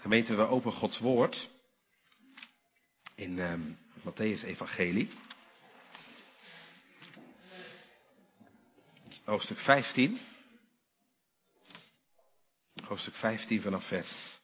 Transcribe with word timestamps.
Gemeente, 0.00 0.36
we 0.36 0.46
openen 0.46 0.78
Gods 0.78 0.98
woord 0.98 1.48
in 3.14 3.38
uh, 3.38 3.54
Matthäus 4.04 4.42
Evangelie. 4.42 5.08
Hoofdstuk 9.24 9.58
15. 9.58 10.18
Hoofdstuk 12.84 13.14
15 13.14 13.60
vanaf 13.60 13.86
vers 13.86 14.40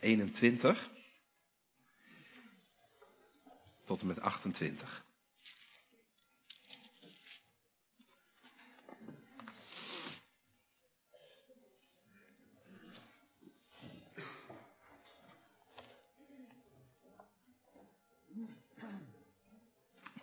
21 0.00 0.90
tot 3.84 4.00
en 4.00 4.06
met 4.06 4.20
28. 4.20 5.04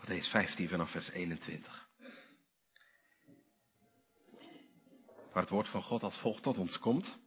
Matthäus 0.03 0.22
15 0.33 0.69
vanaf 0.69 0.91
vers 0.91 1.09
21. 1.09 1.87
Waar 5.33 5.43
het 5.43 5.49
woord 5.49 5.69
van 5.69 5.81
God 5.81 6.03
als 6.03 6.17
volgt 6.17 6.43
tot 6.43 6.57
ons 6.57 6.79
komt. 6.79 7.17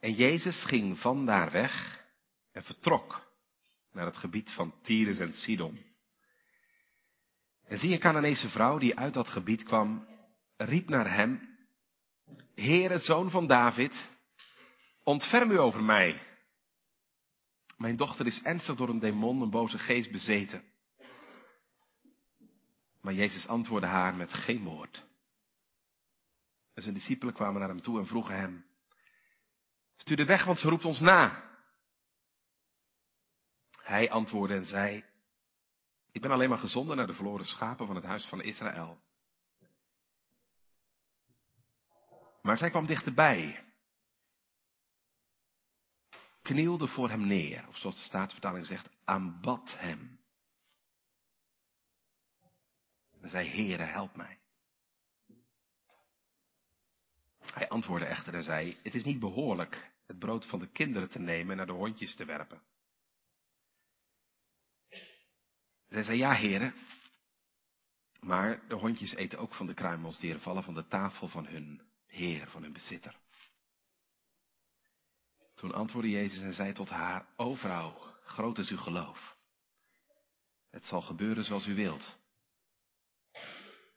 En 0.00 0.12
Jezus 0.12 0.64
ging 0.64 0.98
van 0.98 1.26
daar 1.26 1.50
weg 1.50 2.04
en 2.52 2.62
vertrok 2.62 3.32
naar 3.92 4.06
het 4.06 4.16
gebied 4.16 4.52
van 4.52 4.74
Tyrus 4.82 5.18
en 5.18 5.32
Sidon. 5.32 5.84
En 7.64 7.78
zie 7.78 7.92
een 7.92 7.98
Canaanese 7.98 8.48
vrouw 8.48 8.78
die 8.78 8.96
uit 8.96 9.14
dat 9.14 9.28
gebied 9.28 9.62
kwam, 9.62 10.08
riep 10.56 10.88
naar 10.88 11.14
hem, 11.14 11.58
Heere, 12.54 12.98
zoon 12.98 13.30
van 13.30 13.46
David, 13.46 14.08
ontferm 15.02 15.50
u 15.50 15.58
over 15.58 15.82
mij. 15.82 16.22
Mijn 17.76 17.96
dochter 17.96 18.26
is 18.26 18.42
ernstig 18.42 18.76
door 18.76 18.88
een 18.88 18.98
demon, 18.98 19.40
een 19.40 19.50
boze 19.50 19.78
geest 19.78 20.10
bezeten. 20.10 20.74
Maar 23.06 23.14
Jezus 23.14 23.46
antwoordde 23.46 23.88
haar 23.88 24.14
met 24.14 24.32
geen 24.32 24.64
woord. 24.64 25.06
En 26.74 26.82
zijn 26.82 26.94
discipelen 26.94 27.34
kwamen 27.34 27.60
naar 27.60 27.68
hem 27.68 27.82
toe 27.82 27.98
en 27.98 28.06
vroegen 28.06 28.36
hem, 28.36 28.66
stuur 29.96 30.16
de 30.16 30.24
weg, 30.24 30.44
want 30.44 30.58
ze 30.58 30.68
roept 30.68 30.84
ons 30.84 31.00
na. 31.00 31.50
Hij 33.82 34.10
antwoordde 34.10 34.56
en 34.56 34.66
zei, 34.66 35.04
ik 36.12 36.20
ben 36.20 36.30
alleen 36.30 36.48
maar 36.48 36.58
gezonden 36.58 36.96
naar 36.96 37.06
de 37.06 37.12
verloren 37.12 37.46
schapen 37.46 37.86
van 37.86 37.96
het 37.96 38.04
huis 38.04 38.26
van 38.26 38.42
Israël. 38.42 39.00
Maar 42.42 42.58
zij 42.58 42.70
kwam 42.70 42.86
dichterbij, 42.86 43.64
knielde 46.42 46.86
voor 46.86 47.08
hem 47.08 47.26
neer, 47.26 47.68
of 47.68 47.76
zoals 47.76 47.96
de 47.96 48.02
staatsvertaling 48.02 48.66
zegt, 48.66 48.88
aanbad 49.04 49.78
hem. 49.78 50.24
En 53.26 53.32
zei, 53.32 53.48
Heere, 53.48 53.82
help 53.82 54.16
mij. 54.16 54.38
Hij 57.38 57.68
antwoordde 57.68 58.06
echter 58.06 58.34
en 58.34 58.42
zei, 58.42 58.78
het 58.82 58.94
is 58.94 59.04
niet 59.04 59.18
behoorlijk 59.18 59.92
het 60.06 60.18
brood 60.18 60.46
van 60.46 60.58
de 60.58 60.68
kinderen 60.68 61.10
te 61.10 61.18
nemen 61.18 61.50
en 61.50 61.56
naar 61.56 61.66
de 61.66 61.72
hondjes 61.72 62.14
te 62.14 62.24
werpen. 62.24 62.62
Zij 65.88 66.02
zei, 66.02 66.18
ja 66.18 66.32
heren, 66.34 66.74
maar 68.20 68.68
de 68.68 68.74
hondjes 68.74 69.14
eten 69.14 69.38
ook 69.38 69.54
van 69.54 69.66
de 69.66 69.74
kruimels 69.74 70.18
die 70.18 70.32
er 70.32 70.40
vallen 70.40 70.64
van 70.64 70.74
de 70.74 70.86
tafel 70.86 71.28
van 71.28 71.46
hun 71.46 71.82
heer, 72.06 72.48
van 72.48 72.62
hun 72.62 72.72
bezitter. 72.72 73.16
Toen 75.54 75.72
antwoordde 75.72 76.10
Jezus 76.10 76.42
en 76.42 76.52
zei 76.52 76.72
tot 76.72 76.88
haar, 76.88 77.26
o 77.36 77.54
vrouw, 77.54 78.14
groot 78.24 78.58
is 78.58 78.70
uw 78.70 78.78
geloof. 78.78 79.36
Het 80.70 80.86
zal 80.86 81.02
gebeuren 81.02 81.44
zoals 81.44 81.66
u 81.66 81.74
wilt. 81.74 82.24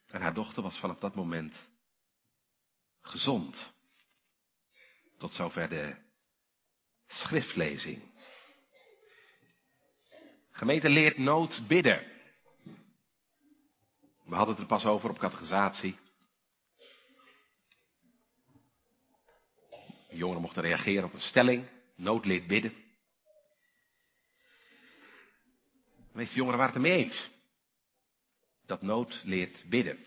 En 0.10 0.22
haar 0.22 0.34
dochter 0.34 0.64
was 0.64 0.80
vanaf 0.80 1.00
dat 1.00 1.16
moment 1.16 1.70
gezond. 3.02 3.74
Tot 5.18 5.34
zover 5.34 5.70
de 5.70 5.96
schriftlezing. 7.08 8.02
Gemeente 10.52 10.90
leert 10.90 11.18
nood 11.18 11.68
bidden. 11.68 12.08
We 14.26 14.36
hadden 14.36 14.54
het 14.56 14.64
er 14.64 14.70
pas 14.70 14.86
over 14.86 15.10
op 15.10 15.18
categorisatie. 15.18 15.98
Jongeren 20.10 20.42
mochten 20.42 20.62
reageren 20.62 21.04
op 21.04 21.14
een 21.14 21.20
stelling. 21.20 21.70
Nood 21.96 22.26
leert 22.26 22.48
bidden. 22.48 22.74
De 26.12 26.26
meeste 26.26 26.36
jongeren 26.36 26.60
waren 26.60 26.74
het 26.76 26.84
ermee 26.84 27.04
eens. 27.04 27.39
Dat 28.70 28.82
nood 28.82 29.22
leert 29.24 29.64
bidden. 29.70 30.06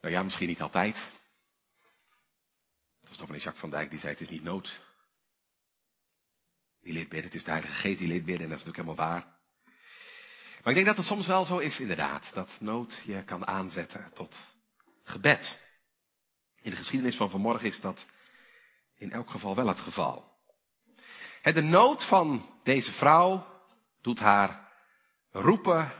Nou 0.00 0.14
ja, 0.14 0.22
misschien 0.22 0.48
niet 0.48 0.60
altijd. 0.60 0.94
Dat 3.00 3.08
was 3.08 3.18
toch 3.18 3.26
meneer 3.26 3.42
Jacques 3.42 3.60
van 3.60 3.70
Dijk 3.70 3.90
die 3.90 3.98
zei 3.98 4.12
het 4.12 4.20
is 4.20 4.28
niet 4.28 4.42
nood. 4.42 4.80
Die 6.80 6.92
leert 6.92 7.08
bidden, 7.08 7.26
het 7.26 7.34
is 7.34 7.44
de 7.44 7.50
Heilige 7.50 7.74
Geest 7.74 7.98
die 7.98 8.08
leert 8.08 8.24
bidden 8.24 8.44
en 8.44 8.50
dat 8.50 8.58
is 8.58 8.64
natuurlijk 8.64 8.88
helemaal 8.88 9.20
waar. 9.20 9.36
Maar 10.62 10.68
ik 10.68 10.74
denk 10.74 10.86
dat 10.86 10.96
het 10.96 11.06
soms 11.06 11.26
wel 11.26 11.44
zo 11.44 11.58
is 11.58 11.80
inderdaad, 11.80 12.30
dat 12.34 12.56
nood 12.60 13.02
je 13.04 13.24
kan 13.24 13.46
aanzetten 13.46 14.10
tot 14.14 14.46
gebed. 15.02 15.58
In 16.60 16.70
de 16.70 16.76
geschiedenis 16.76 17.16
van 17.16 17.30
vanmorgen 17.30 17.68
is 17.68 17.80
dat 17.80 18.06
in 18.96 19.12
elk 19.12 19.30
geval 19.30 19.54
wel 19.54 19.68
het 19.68 19.80
geval. 19.80 20.36
De 21.42 21.62
nood 21.62 22.04
van 22.04 22.58
deze 22.62 22.92
vrouw 22.92 23.62
doet 24.00 24.18
haar 24.18 24.67
roepen 25.30 25.92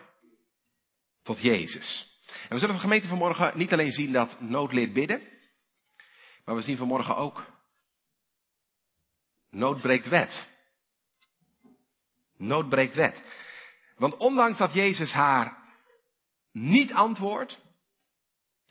tot 1.23 1.41
Jezus. 1.41 2.19
En 2.27 2.49
we 2.49 2.59
zullen 2.59 2.75
van 2.75 2.85
gemeente 2.85 3.09
vanmorgen 3.09 3.59
niet 3.59 3.73
alleen 3.73 3.93
zien 3.93 4.13
dat 4.13 4.41
nood 4.41 4.73
leert 4.73 4.93
bidden, 4.93 5.23
maar 6.45 6.55
we 6.55 6.63
zien 6.63 6.77
vanmorgen 6.77 7.17
ook 7.17 7.45
nood 9.51 9.81
breekt 9.81 10.09
wet. 10.09 10.49
Nood 12.37 12.69
breekt 12.69 12.95
wet. 12.95 13.23
Want 13.97 14.17
ondanks 14.17 14.59
dat 14.59 14.73
Jezus 14.73 15.13
haar 15.13 15.57
niet 16.53 16.93
antwoordt, 16.93 17.59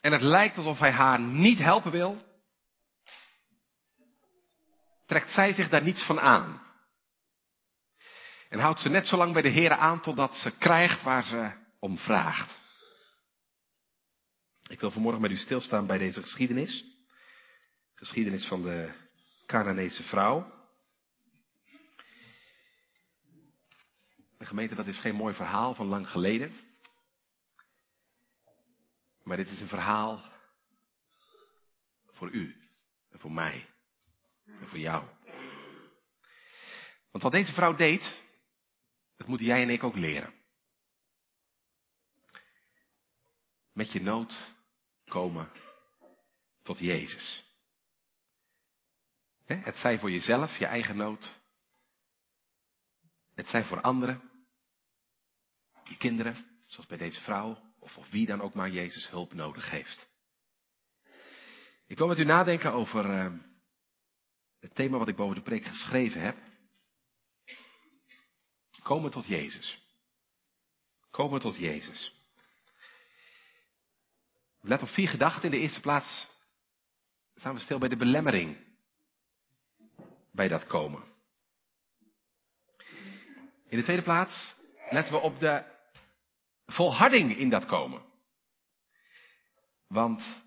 en 0.02 0.12
het 0.12 0.22
lijkt 0.22 0.58
alsof 0.58 0.80
hij 0.80 0.92
haar 0.92 1.20
niet 1.20 1.60
helpen 1.60 1.92
wil, 1.92 2.26
trekt 5.06 5.32
zij 5.32 5.54
zich 5.54 5.70
daar 5.70 5.84
niets 5.84 6.06
van 6.06 6.20
aan. 6.20 6.67
En 8.50 8.60
houdt 8.60 8.80
ze 8.80 8.90
net 8.90 9.08
zo 9.08 9.18
lang 9.18 9.34
bij 9.34 9.42
de 9.42 9.50
Heer 9.50 9.72
aan 9.72 10.02
totdat 10.02 10.36
ze 10.36 10.58
krijgt 10.58 11.04
waar 11.04 11.24
ze 11.24 11.52
om 11.80 11.98
vraagt. 11.98 12.60
Ik 14.68 14.80
wil 14.80 14.92
vanmorgen 14.92 15.22
met 15.22 15.32
u 15.32 15.36
stilstaan 15.36 15.88
bij 15.88 15.98
deze 15.98 16.22
geschiedenis. 16.22 16.86
Geschiedenis 17.96 18.48
van 18.48 18.62
de 18.62 18.92
Canaanese 19.46 20.04
vrouw. 20.04 20.56
De 24.38 24.46
gemeente, 24.46 24.76
dat 24.76 24.88
is 24.88 25.00
geen 25.00 25.16
mooi 25.16 25.34
verhaal 25.34 25.74
van 25.74 25.88
lang 25.88 26.10
geleden. 26.10 26.54
Maar 29.24 29.38
dit 29.38 29.50
is 29.50 29.60
een 29.60 29.68
verhaal 29.68 30.24
voor 32.06 32.30
u 32.30 32.56
en 33.10 33.20
voor 33.20 33.32
mij 33.32 33.66
en 34.46 34.68
voor 34.68 34.80
jou. 34.80 35.06
Want 37.12 37.24
wat 37.24 37.32
deze 37.32 37.54
vrouw 37.54 37.76
deed, 37.76 38.26
dat 39.28 39.36
moeten 39.36 39.56
jij 39.56 39.64
en 39.64 39.74
ik 39.74 39.84
ook 39.84 39.96
leren. 39.96 40.34
Met 43.74 43.92
je 43.92 44.02
nood 44.02 44.56
komen 45.06 45.52
tot 46.64 46.80
Jezus. 46.80 47.44
Het 49.46 49.78
zij 49.78 50.00
voor 50.00 50.12
jezelf, 50.12 50.58
je 50.58 50.66
eigen 50.66 50.98
nood. 50.98 51.40
Het 53.34 53.48
zij 53.48 53.64
voor 53.64 53.82
anderen. 53.82 54.32
Je 55.84 55.98
kinderen, 55.98 56.62
zoals 56.66 56.88
bij 56.88 56.98
deze 56.98 57.22
vrouw. 57.22 57.74
Of, 57.80 57.98
of 57.98 58.10
wie 58.10 58.26
dan 58.26 58.42
ook 58.42 58.54
maar 58.54 58.70
Jezus 58.70 59.10
hulp 59.10 59.34
nodig 59.34 59.70
heeft. 59.70 60.10
Ik 61.88 61.98
wil 61.98 62.08
met 62.08 62.20
u 62.20 62.24
nadenken 62.24 62.74
over 62.74 63.06
uh, 63.06 63.34
het 64.60 64.76
thema 64.76 64.98
wat 64.98 65.08
ik 65.08 65.16
boven 65.16 65.36
de 65.36 65.42
preek 65.42 65.66
geschreven 65.66 66.22
heb. 66.22 66.38
Komen 68.88 69.12
tot 69.12 69.26
Jezus. 69.26 69.82
Komen 71.12 71.40
tot 71.40 71.56
Jezus. 71.56 72.14
Let 74.62 74.82
op 74.82 74.88
vier 74.88 75.10
gedachten. 75.10 75.44
In 75.44 75.52
de 75.52 75.60
eerste 75.60 75.80
plaats 75.80 76.28
staan 77.36 77.54
we 77.54 77.60
stil 77.60 77.80
bij 77.80 77.90
de 77.90 77.98
belemmering. 77.98 78.58
Bij 80.32 80.48
dat 80.48 80.68
komen. 80.68 81.04
In 83.68 83.78
de 83.78 83.84
tweede 83.84 84.04
plaats 84.04 84.56
letten 84.90 85.14
we 85.14 85.20
op 85.20 85.40
de 85.40 85.64
volharding 86.66 87.38
in 87.38 87.50
dat 87.50 87.66
komen. 87.66 88.06
Want 89.88 90.44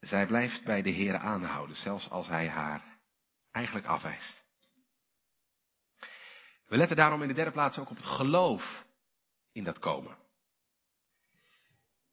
zij 0.00 0.26
blijft 0.26 0.64
bij 0.64 0.82
de 0.82 0.90
Heer 0.90 1.16
aanhouden, 1.16 1.76
zelfs 1.76 2.10
als 2.10 2.26
hij 2.26 2.48
haar 2.48 2.98
eigenlijk 3.50 3.86
afwijst. 3.86 4.43
We 6.74 6.80
letten 6.80 6.98
daarom 6.98 7.22
in 7.22 7.28
de 7.28 7.34
derde 7.34 7.50
plaats 7.50 7.78
ook 7.78 7.90
op 7.90 7.96
het 7.96 8.06
geloof 8.06 8.84
in 9.52 9.64
dat 9.64 9.78
komen. 9.78 10.16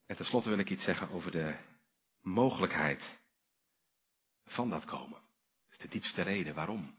En 0.05 0.15
tenslotte 0.15 0.49
wil 0.49 0.57
ik 0.57 0.69
iets 0.69 0.83
zeggen 0.83 1.09
over 1.09 1.31
de 1.31 1.55
mogelijkheid 2.21 3.19
van 4.45 4.69
dat 4.69 4.85
komen. 4.85 5.19
Dat 5.19 5.71
is 5.71 5.77
de 5.77 5.87
diepste 5.87 6.21
reden 6.21 6.55
waarom 6.55 6.95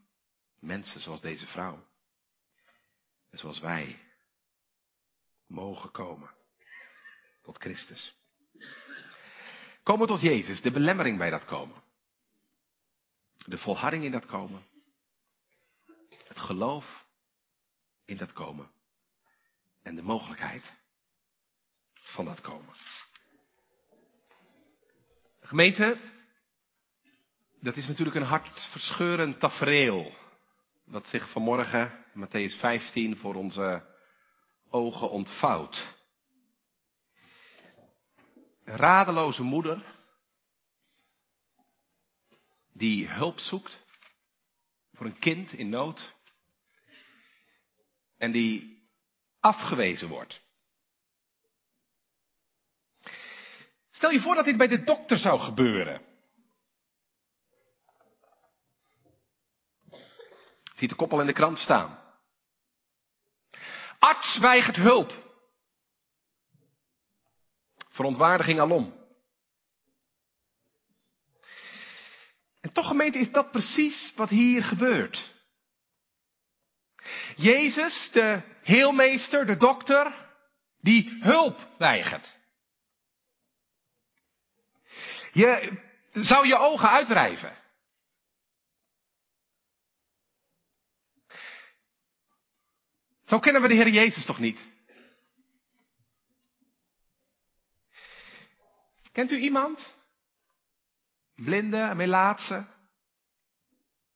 mensen 0.59 1.01
zoals 1.01 1.21
deze 1.21 1.47
vrouw 1.47 1.87
en 3.31 3.39
zoals 3.39 3.61
wij 3.61 3.99
mogen 5.47 5.91
komen 5.91 6.31
tot 7.43 7.59
Christus. 7.59 8.15
Komen 9.83 10.07
tot 10.07 10.21
Jezus, 10.21 10.63
de 10.63 10.71
belemmering 10.71 11.19
bij 11.19 11.31
dat 11.31 11.45
komen. 11.45 11.83
De 13.47 13.59
volharding 13.59 14.05
in 14.05 14.13
dat 14.13 14.27
komen. 14.27 14.67
Het 16.25 16.39
geloof 16.39 17.02
in 18.05 18.17
dat 18.17 18.33
komen. 18.33 18.71
En 19.83 19.95
de 19.95 20.03
mogelijkheid 20.03 20.75
van 21.93 22.25
dat 22.25 22.41
komen. 22.41 22.75
Gemeente, 25.41 26.01
dat 27.61 27.77
is 27.77 27.87
natuurlijk 27.87 28.17
een 28.17 28.23
hartverscheurend 28.23 29.41
tafereel. 29.41 30.15
Dat 30.85 31.07
zich 31.07 31.31
vanmorgen, 31.31 32.05
Matthäus 32.15 32.59
15, 32.59 33.17
voor 33.17 33.35
onze 33.35 33.87
ogen 34.71 35.11
ontvouwt. 35.11 35.95
Een 38.65 38.77
radeloze 38.77 39.43
moeder 39.43 40.01
die 42.73 43.09
hulp 43.09 43.39
zoekt 43.39 43.81
voor 44.93 45.07
een 45.07 45.19
kind 45.19 45.53
in 45.53 45.69
nood 45.69 46.15
en 48.23 48.33
die 48.33 48.83
afgewezen 49.41 50.09
wordt. 50.09 50.41
Stel 53.91 54.11
je 54.11 54.21
voor 54.21 54.35
dat 54.35 54.45
dit 54.45 54.57
bij 54.57 54.69
de 54.69 54.85
dokter 54.85 55.17
zou 55.17 55.41
gebeuren. 55.41 56.01
Ziet 60.75 60.89
de 60.89 60.95
koppel 60.95 61.21
in 61.21 61.27
de 61.27 61.33
krant 61.33 61.59
staan. 61.59 61.99
Arts 63.99 64.39
weigert 64.39 64.77
hulp. 64.77 65.41
Verontwaardiging 67.89 68.61
alom. 68.61 69.01
En 72.61 72.73
toch 72.73 72.87
gemeente 72.87 73.19
is 73.19 73.33
dat 73.33 73.51
precies 73.51 74.15
wat 74.17 74.29
hier 74.29 74.65
gebeurt. 74.65 75.32
Jezus, 77.37 78.11
de 78.13 78.43
heelmeester, 78.63 79.47
de 79.47 79.57
dokter, 79.57 80.31
die 80.81 81.19
hulp 81.21 81.67
weigert. 81.79 82.35
Je 85.33 85.81
zou 86.13 86.47
je 86.47 86.57
ogen 86.57 86.89
uitwrijven. 86.91 87.61
Zo 93.25 93.39
kennen 93.39 93.63
we 93.63 93.69
de 93.69 93.75
Heer 93.75 93.89
Jezus 93.89 94.25
toch 94.25 94.39
niet? 94.39 94.61
Kent 99.13 99.31
u 99.31 99.39
iemand? 99.39 99.95
Blinde, 101.35 101.95
melaatse, 101.95 102.67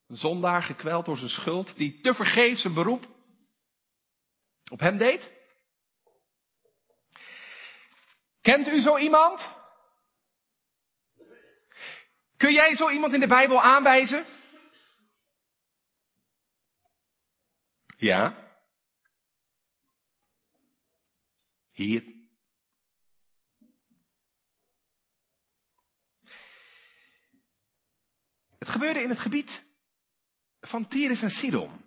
een 0.06 0.16
zondaar 0.16 0.62
gekweld 0.62 1.04
door 1.04 1.16
zijn 1.16 1.30
schuld, 1.30 1.76
die 1.76 2.00
te 2.00 2.14
vergeefs 2.14 2.64
een 2.64 2.74
beroep 2.74 3.06
op 4.70 4.80
hem 4.80 4.96
deed? 4.96 5.30
Kent 8.40 8.68
u 8.68 8.80
zo 8.80 8.98
iemand? 8.98 9.54
Kun 12.36 12.52
jij 12.52 12.76
zo 12.76 12.90
iemand 12.90 13.12
in 13.12 13.20
de 13.20 13.26
Bijbel 13.26 13.62
aanwijzen? 13.62 14.26
Ja. 17.96 18.44
Hier. 21.72 22.14
Het 28.58 28.68
gebeurde 28.68 29.02
in 29.02 29.08
het 29.08 29.18
gebied 29.18 29.65
van 30.66 30.88
Tyrus 30.88 31.22
en 31.22 31.30
Sidon. 31.30 31.84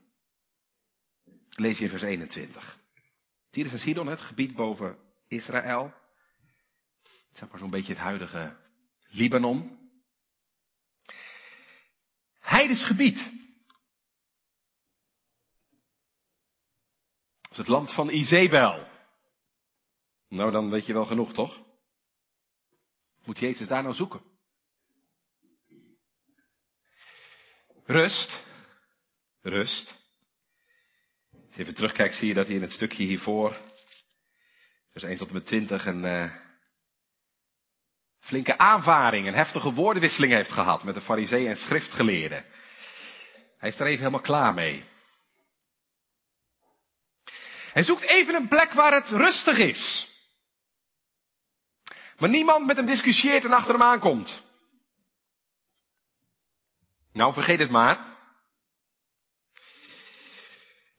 Lees 1.50 1.78
je 1.78 1.84
in 1.84 1.90
vers 1.90 2.02
21. 2.02 2.80
Tyrus 3.50 3.72
en 3.72 3.80
Sidon, 3.80 4.08
het 4.08 4.22
gebied 4.22 4.56
boven 4.56 4.98
Israël. 5.28 5.94
Zeg 7.34 7.50
maar 7.50 7.60
zo'n 7.60 7.70
beetje 7.70 7.94
het 7.94 8.02
huidige 8.02 8.58
Libanon. 9.08 9.78
Heides 12.40 12.86
gebied. 12.86 13.18
Dat 17.42 17.52
is 17.52 17.58
het 17.58 17.68
land 17.68 17.94
van 17.94 18.10
Izebel. 18.10 18.88
Nou, 20.28 20.52
dan 20.52 20.70
weet 20.70 20.86
je 20.86 20.94
wel 20.94 21.06
genoeg, 21.06 21.34
toch? 21.34 21.62
Moet 23.24 23.40
Jezus 23.40 23.68
daar 23.68 23.84
nou 23.84 23.96
zoeken? 23.96 24.22
Rust. 27.86 28.48
Rust. 29.42 29.96
Als 31.32 31.56
je 31.56 31.62
even 31.62 31.74
terugkijkt, 31.74 32.16
zie 32.16 32.28
je 32.28 32.34
dat 32.34 32.46
hij 32.46 32.56
in 32.56 32.62
het 32.62 32.72
stukje 32.72 33.04
hiervoor, 33.04 33.58
vers 34.92 35.04
1 35.04 35.18
tot 35.18 35.28
en 35.28 35.34
met 35.34 35.46
20, 35.46 35.86
een 35.86 36.06
uh, 36.06 36.32
flinke 38.20 38.58
aanvaring, 38.58 39.28
een 39.28 39.34
heftige 39.34 39.74
woordenwisseling 39.74 40.34
heeft 40.34 40.52
gehad 40.52 40.84
met 40.84 40.96
de 40.96 41.02
fariseeën 41.02 41.50
en 41.50 41.56
schriftgeleerden. 41.56 42.46
Hij 43.58 43.70
is 43.70 43.80
er 43.80 43.86
even 43.86 43.98
helemaal 43.98 44.22
klaar 44.22 44.54
mee. 44.54 44.84
Hij 47.74 47.84
zoekt 47.84 48.02
even 48.02 48.36
een 48.36 48.48
plek 48.48 48.72
waar 48.72 48.94
het 48.94 49.10
rustig 49.10 49.58
is. 49.58 50.08
Maar 52.18 52.30
niemand 52.30 52.66
met 52.66 52.78
hem 52.78 52.86
discussieert 52.86 53.46
en 53.46 53.52
achter 53.52 53.74
hem 53.74 53.84
aankomt. 53.84 54.44
Nou, 57.14 57.34
vergeet 57.34 57.60
het 57.60 57.70
maar. 57.70 58.09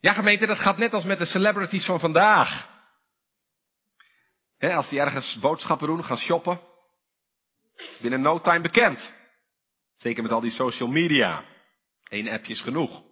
Ja, 0.01 0.13
gemeente, 0.13 0.47
dat 0.47 0.59
gaat 0.59 0.77
net 0.77 0.93
als 0.93 1.05
met 1.05 1.19
de 1.19 1.25
celebrities 1.25 1.85
van 1.85 2.01
vandaag. 2.01 2.69
als 4.59 4.89
die 4.89 5.01
ergens 5.01 5.39
boodschappen 5.41 5.87
doen, 5.87 6.05
gaan 6.05 6.17
shoppen. 6.17 6.61
Is 7.77 7.99
binnen 8.01 8.21
no 8.21 8.41
time 8.41 8.61
bekend. 8.61 9.13
Zeker 9.97 10.23
met 10.23 10.33
al 10.33 10.41
die 10.41 10.51
social 10.51 10.89
media. 10.89 11.45
Eén 12.09 12.29
appje 12.29 12.53
is 12.53 12.61
genoeg. 12.61 13.03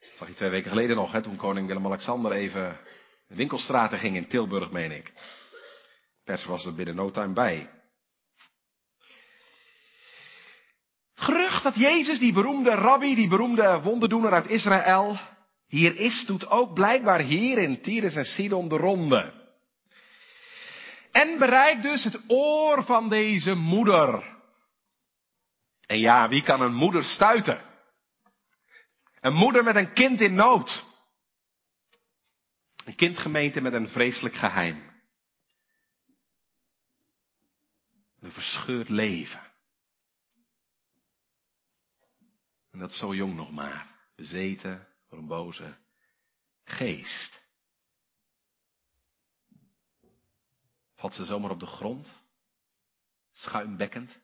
Dat 0.00 0.16
zag 0.16 0.28
je 0.28 0.34
twee 0.34 0.50
weken 0.50 0.70
geleden 0.70 0.96
nog, 0.96 1.20
toen 1.20 1.36
koning 1.36 1.66
Willem-Alexander 1.66 2.32
even 2.32 2.80
de 3.28 3.34
winkelstraten 3.34 3.98
ging 3.98 4.16
in 4.16 4.28
Tilburg, 4.28 4.70
meen 4.70 4.90
ik. 4.90 5.12
Pers 6.24 6.44
was 6.44 6.64
er 6.64 6.74
binnen 6.74 6.94
no 6.94 7.10
time 7.10 7.32
bij. 7.32 7.70
gerucht 11.26 11.62
dat 11.62 11.74
Jezus, 11.74 12.18
die 12.18 12.32
beroemde 12.32 12.74
rabbi, 12.74 13.14
die 13.14 13.28
beroemde 13.28 13.80
wonderdoener 13.82 14.32
uit 14.32 14.46
Israël, 14.46 15.18
hier 15.66 15.96
is, 15.96 16.24
doet 16.26 16.46
ook 16.46 16.74
blijkbaar 16.74 17.20
hier 17.20 17.58
in 17.58 17.82
Tyrus 17.82 18.14
en 18.14 18.24
Sidon 18.24 18.68
de 18.68 18.76
ronde. 18.76 19.44
En 21.10 21.38
bereikt 21.38 21.82
dus 21.82 22.04
het 22.04 22.20
oor 22.26 22.84
van 22.84 23.08
deze 23.08 23.54
moeder. 23.54 24.34
En 25.86 25.98
ja, 25.98 26.28
wie 26.28 26.42
kan 26.42 26.60
een 26.60 26.74
moeder 26.74 27.04
stuiten? 27.04 27.60
Een 29.20 29.34
moeder 29.34 29.64
met 29.64 29.76
een 29.76 29.92
kind 29.92 30.20
in 30.20 30.34
nood. 30.34 30.84
Een 32.84 32.94
kindgemeente 32.94 33.60
met 33.60 33.72
een 33.72 33.88
vreselijk 33.88 34.34
geheim. 34.34 34.94
Een 38.20 38.32
verscheurd 38.32 38.88
leven. 38.88 39.52
En 42.70 42.78
dat 42.78 42.92
zo 42.94 43.14
jong 43.14 43.34
nog 43.34 43.50
maar, 43.50 43.86
bezeten 44.16 44.95
een 45.16 45.26
boze 45.26 45.76
geest. 46.64 47.44
Valt 50.94 51.14
ze 51.14 51.24
zomaar 51.24 51.50
op 51.50 51.60
de 51.60 51.66
grond, 51.66 52.14
schuimbekkend? 53.30 54.20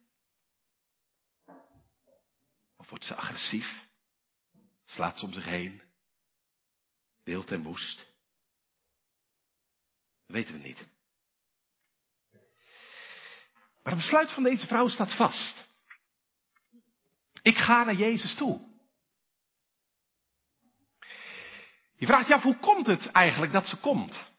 Of 2.76 2.88
wordt 2.88 3.04
ze 3.04 3.14
agressief? 3.14 3.88
Slaat 4.84 5.18
ze 5.18 5.24
om 5.24 5.32
zich 5.32 5.44
heen? 5.44 5.82
Wild 7.22 7.50
en 7.50 7.62
woest? 7.62 8.10
weten 10.32 10.54
we 10.54 10.60
niet. 10.60 10.88
Maar 13.82 13.92
het 13.92 14.02
besluit 14.02 14.32
van 14.32 14.42
deze 14.42 14.66
vrouw 14.66 14.88
staat 14.88 15.16
vast. 15.16 15.64
Ik 17.42 17.56
ga 17.56 17.84
naar 17.84 17.94
Jezus 17.94 18.36
toe. 18.36 18.71
Je 22.02 22.08
vraagt 22.08 22.28
je 22.28 22.34
af, 22.34 22.42
hoe 22.42 22.58
komt 22.58 22.86
het 22.86 23.10
eigenlijk 23.10 23.52
dat 23.52 23.66
ze 23.66 23.80
komt? 23.80 24.30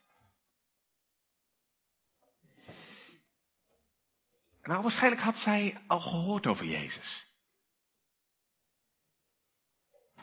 Nou, 4.64 4.82
waarschijnlijk 4.82 5.22
had 5.22 5.38
zij 5.38 5.82
al 5.88 6.02
gehoord 6.02 6.48
over 6.48 6.66
Jezus. 6.66 7.26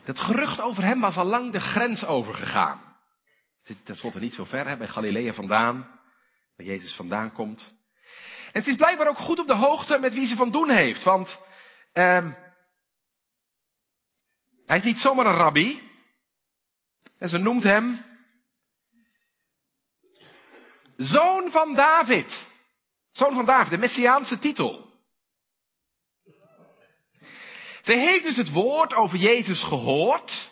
Het 0.03 0.21
gerucht 0.21 0.61
over 0.61 0.83
hem 0.83 1.01
was 1.01 1.17
al 1.17 1.25
lang 1.25 1.53
de 1.53 1.61
grens 1.61 2.05
overgegaan. 2.05 2.97
Zit 3.63 3.85
tenslotte 3.85 4.19
niet 4.19 4.35
zo 4.35 4.45
ver, 4.45 4.67
hè, 4.69 4.77
bij 4.77 4.89
Galilea 4.89 5.33
vandaan, 5.33 6.01
waar 6.57 6.67
Jezus 6.67 6.95
vandaan 6.95 7.33
komt. 7.33 7.75
En 8.53 8.63
ze 8.63 8.71
is 8.71 8.77
blijkbaar 8.77 9.09
ook 9.09 9.19
goed 9.19 9.39
op 9.39 9.47
de 9.47 9.55
hoogte 9.55 9.99
met 9.99 10.15
wie 10.15 10.27
ze 10.27 10.37
van 10.37 10.51
doen 10.51 10.71
heeft, 10.71 11.03
want 11.03 11.39
ehm 11.93 12.33
hij 14.67 14.79
is 14.79 14.85
niet 14.85 14.99
zomaar 14.99 15.27
een 15.27 15.35
rabbi. 15.35 15.90
En 17.21 17.29
ze 17.29 17.39
noemt 17.39 17.63
hem 17.63 18.05
Zoon 20.97 21.51
van 21.51 21.75
David. 21.75 22.49
Zoon 23.11 23.35
van 23.35 23.45
David, 23.45 23.71
de 23.71 23.79
Messiaanse 23.79 24.39
titel. 24.39 24.89
Zij 27.83 27.99
heeft 27.99 28.25
dus 28.25 28.37
het 28.37 28.51
woord 28.51 28.95
over 28.95 29.19
Jezus 29.19 29.63
gehoord 29.63 30.51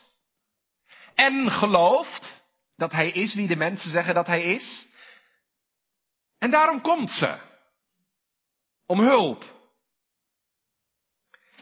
en 1.15 1.51
geloofd 1.51 2.43
dat 2.77 2.93
hij 2.93 3.11
is 3.11 3.35
wie 3.35 3.49
de 3.49 3.57
mensen 3.57 3.91
zeggen 3.91 4.15
dat 4.15 4.27
hij 4.27 4.43
is. 4.43 4.89
En 6.39 6.51
daarom 6.51 6.81
komt 6.81 7.11
ze. 7.11 7.39
Om 8.87 9.01
hulp. 9.01 9.45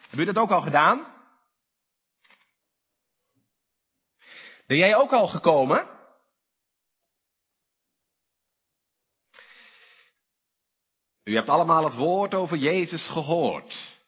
Heb 0.08 0.18
je 0.18 0.24
dat 0.24 0.36
ook 0.36 0.50
al 0.50 0.60
gedaan? 0.60 1.15
Ben 4.66 4.76
jij 4.76 4.96
ook 4.96 5.12
al 5.12 5.26
gekomen? 5.26 5.94
U 11.22 11.34
hebt 11.34 11.48
allemaal 11.48 11.84
het 11.84 11.94
woord 11.94 12.34
over 12.34 12.56
Jezus 12.56 13.08
gehoord. 13.08 13.98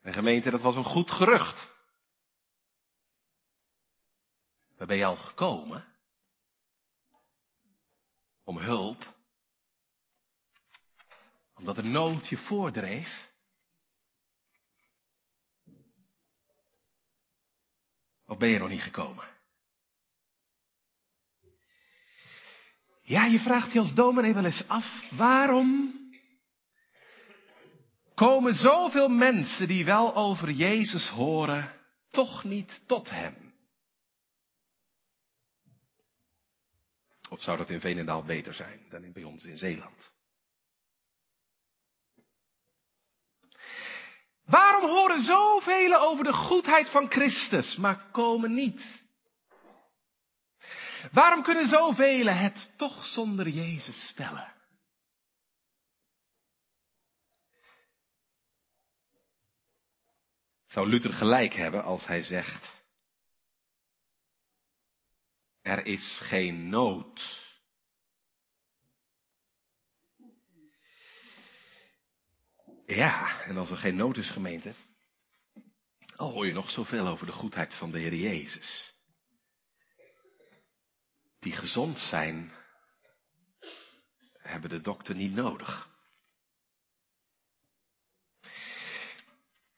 En 0.00 0.12
gemeente, 0.12 0.50
dat 0.50 0.60
was 0.60 0.76
een 0.76 0.84
goed 0.84 1.10
gerucht. 1.10 1.72
Waar 4.76 4.86
ben 4.86 4.96
je 4.96 5.04
al 5.04 5.16
gekomen? 5.16 5.84
Om 8.44 8.58
hulp? 8.58 9.14
Omdat 11.54 11.76
de 11.76 11.82
nood 11.82 12.28
je 12.28 12.36
voordreef? 12.36 13.29
Of 18.30 18.38
ben 18.38 18.48
je 18.48 18.58
nog 18.58 18.68
niet 18.68 18.82
gekomen? 18.82 19.24
Ja, 23.02 23.24
je 23.24 23.38
vraagt 23.38 23.72
je 23.72 23.78
als 23.78 23.94
dominee 23.94 24.34
wel 24.34 24.44
eens 24.44 24.68
af, 24.68 25.10
waarom 25.10 25.94
komen 28.14 28.54
zoveel 28.54 29.08
mensen 29.08 29.68
die 29.68 29.84
wel 29.84 30.16
over 30.16 30.50
Jezus 30.50 31.08
horen, 31.08 31.72
toch 32.10 32.44
niet 32.44 32.82
tot 32.86 33.10
Hem? 33.10 33.54
Of 37.28 37.42
zou 37.42 37.58
dat 37.58 37.70
in 37.70 37.80
Veenendaal 37.80 38.24
beter 38.24 38.54
zijn 38.54 38.86
dan 38.90 39.12
bij 39.12 39.24
ons 39.24 39.44
in 39.44 39.58
Zeeland? 39.58 40.10
Waarom 44.80 44.98
horen 44.98 45.20
zoveel 45.24 46.00
over 46.00 46.24
de 46.24 46.32
goedheid 46.32 46.90
van 46.90 47.10
Christus, 47.10 47.76
maar 47.76 48.10
komen 48.10 48.54
niet? 48.54 49.02
Waarom 51.12 51.42
kunnen 51.42 51.66
zoveel 51.66 52.26
het 52.26 52.74
toch 52.76 53.06
zonder 53.06 53.48
Jezus 53.48 54.08
stellen? 54.08 54.52
Zou 60.66 60.88
Luther 60.88 61.12
gelijk 61.12 61.54
hebben 61.54 61.84
als 61.84 62.06
hij 62.06 62.22
zegt, 62.22 62.82
er 65.62 65.86
is 65.86 66.20
geen 66.22 66.68
nood. 66.68 67.49
Ja, 72.90 73.42
en 73.42 73.56
als 73.56 73.70
er 73.70 73.76
geen 73.76 73.96
nood 73.96 74.16
is 74.16 74.30
gemeente, 74.30 74.74
al 76.16 76.32
hoor 76.32 76.46
je 76.46 76.52
nog 76.52 76.70
zoveel 76.70 77.06
over 77.06 77.26
de 77.26 77.32
goedheid 77.32 77.76
van 77.76 77.90
de 77.90 77.98
Heer 77.98 78.14
Jezus. 78.14 78.94
Die 81.38 81.52
gezond 81.52 81.98
zijn, 81.98 82.52
hebben 84.38 84.70
de 84.70 84.80
dokter 84.80 85.14
niet 85.14 85.32
nodig. 85.32 85.88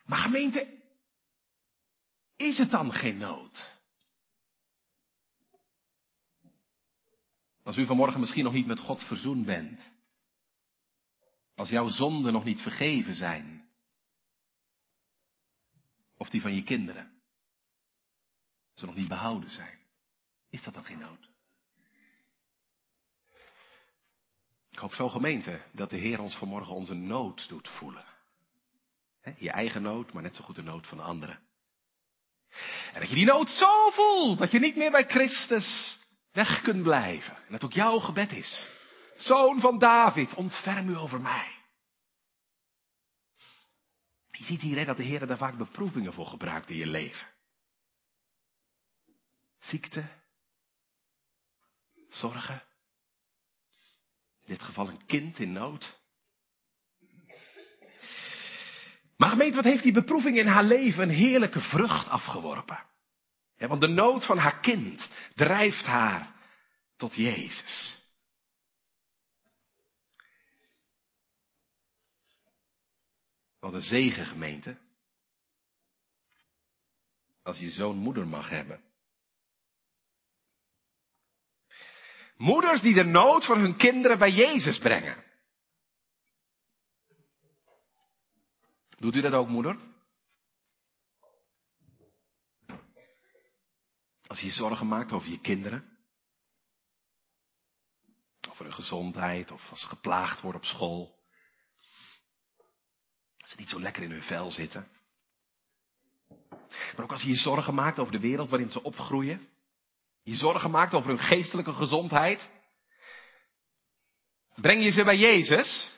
Maar 0.04 0.18
gemeente, 0.18 0.82
is 2.36 2.58
het 2.58 2.70
dan 2.70 2.92
geen 2.92 3.16
nood? 3.16 3.80
Als 7.62 7.76
u 7.76 7.86
vanmorgen 7.86 8.20
misschien 8.20 8.44
nog 8.44 8.52
niet 8.52 8.66
met 8.66 8.80
God 8.80 9.04
verzoend 9.04 9.46
bent. 9.46 10.00
Als 11.62 11.70
jouw 11.70 11.88
zonden 11.88 12.32
nog 12.32 12.44
niet 12.44 12.60
vergeven 12.60 13.14
zijn. 13.14 13.68
Of 16.16 16.30
die 16.30 16.40
van 16.40 16.54
je 16.54 16.62
kinderen. 16.62 17.22
Ze 18.74 18.86
nog 18.86 18.94
niet 18.94 19.08
behouden 19.08 19.50
zijn. 19.50 19.78
Is 20.50 20.62
dat 20.62 20.74
dan 20.74 20.84
geen 20.84 20.98
nood? 20.98 21.28
Ik 24.70 24.78
hoop 24.78 24.94
zo 24.94 25.08
gemeente 25.08 25.62
dat 25.72 25.90
de 25.90 25.96
Heer 25.96 26.20
ons 26.20 26.36
vanmorgen 26.36 26.74
onze 26.74 26.94
nood 26.94 27.48
doet 27.48 27.68
voelen. 27.68 28.06
je 29.38 29.50
eigen 29.50 29.82
nood, 29.82 30.12
maar 30.12 30.22
net 30.22 30.34
zo 30.34 30.44
goed 30.44 30.56
de 30.56 30.62
nood 30.62 30.86
van 30.86 31.00
anderen. 31.00 31.40
En 32.92 33.00
dat 33.00 33.08
je 33.08 33.14
die 33.14 33.24
nood 33.24 33.50
zo 33.50 33.90
voelt 33.90 34.38
dat 34.38 34.50
je 34.50 34.58
niet 34.58 34.76
meer 34.76 34.90
bij 34.90 35.06
Christus 35.06 35.98
weg 36.32 36.62
kunt 36.62 36.82
blijven. 36.82 37.36
En 37.36 37.52
dat 37.52 37.64
ook 37.64 37.72
jouw 37.72 37.98
gebed 37.98 38.32
is. 38.32 38.70
Zoon 39.14 39.60
van 39.60 39.78
David, 39.78 40.34
ontferm 40.34 40.88
u 40.88 40.96
over 40.96 41.20
mij. 41.20 41.60
Je 44.26 44.44
ziet 44.44 44.60
hier 44.60 44.84
dat 44.84 44.96
de 44.96 45.02
Heer 45.02 45.26
daar 45.26 45.36
vaak 45.36 45.56
beproevingen 45.56 46.12
voor 46.12 46.26
gebruikt 46.26 46.70
in 46.70 46.76
je 46.76 46.86
leven. 46.86 47.28
Ziekte, 49.58 50.08
zorgen, 52.08 52.62
in 54.40 54.46
dit 54.46 54.62
geval 54.62 54.88
een 54.88 55.06
kind 55.06 55.38
in 55.38 55.52
nood. 55.52 56.00
Maar 59.16 59.30
gemeente, 59.30 59.56
wat 59.56 59.64
heeft 59.64 59.82
die 59.82 59.92
beproeving 59.92 60.38
in 60.38 60.46
haar 60.46 60.64
leven 60.64 61.02
een 61.02 61.14
heerlijke 61.14 61.60
vrucht 61.60 62.08
afgeworpen? 62.08 62.84
Ja, 63.56 63.68
want 63.68 63.80
de 63.80 63.88
nood 63.88 64.26
van 64.26 64.38
haar 64.38 64.60
kind 64.60 65.10
drijft 65.34 65.84
haar 65.84 66.34
tot 66.96 67.14
Jezus. 67.14 68.01
Wat 73.62 73.74
een 73.74 74.12
gemeente. 74.12 74.78
Als 77.42 77.58
je 77.58 77.70
zo'n 77.70 77.96
moeder 77.96 78.26
mag 78.26 78.48
hebben. 78.48 78.84
Moeders 82.36 82.80
die 82.80 82.94
de 82.94 83.04
nood 83.04 83.44
van 83.44 83.58
hun 83.58 83.76
kinderen 83.76 84.18
bij 84.18 84.30
Jezus 84.30 84.78
brengen. 84.78 85.24
Doet 88.88 89.14
u 89.14 89.20
dat 89.20 89.32
ook, 89.32 89.48
moeder? 89.48 89.78
Als 94.26 94.40
je 94.40 94.46
je 94.46 94.52
zorgen 94.52 94.88
maakt 94.88 95.12
over 95.12 95.28
je 95.28 95.40
kinderen. 95.40 95.98
Over 98.48 98.64
hun 98.64 98.74
gezondheid 98.74 99.50
of 99.50 99.70
als 99.70 99.80
ze 99.80 99.86
geplaagd 99.86 100.40
worden 100.40 100.60
op 100.60 100.66
school. 100.66 101.21
Niet 103.56 103.68
zo 103.68 103.80
lekker 103.80 104.02
in 104.02 104.10
hun 104.10 104.22
vel 104.22 104.50
zitten. 104.50 104.88
Maar 106.68 107.02
ook 107.02 107.12
als 107.12 107.22
je 107.22 107.28
je 107.28 107.36
zorgen 107.36 107.74
maakt 107.74 107.98
over 107.98 108.12
de 108.12 108.20
wereld 108.20 108.50
waarin 108.50 108.70
ze 108.70 108.82
opgroeien. 108.82 109.48
Je 110.22 110.34
zorgen 110.34 110.70
maakt 110.70 110.94
over 110.94 111.08
hun 111.08 111.18
geestelijke 111.18 111.72
gezondheid. 111.72 112.48
Breng 114.54 114.84
je 114.84 114.90
ze 114.90 115.04
bij 115.04 115.16
Jezus. 115.16 115.90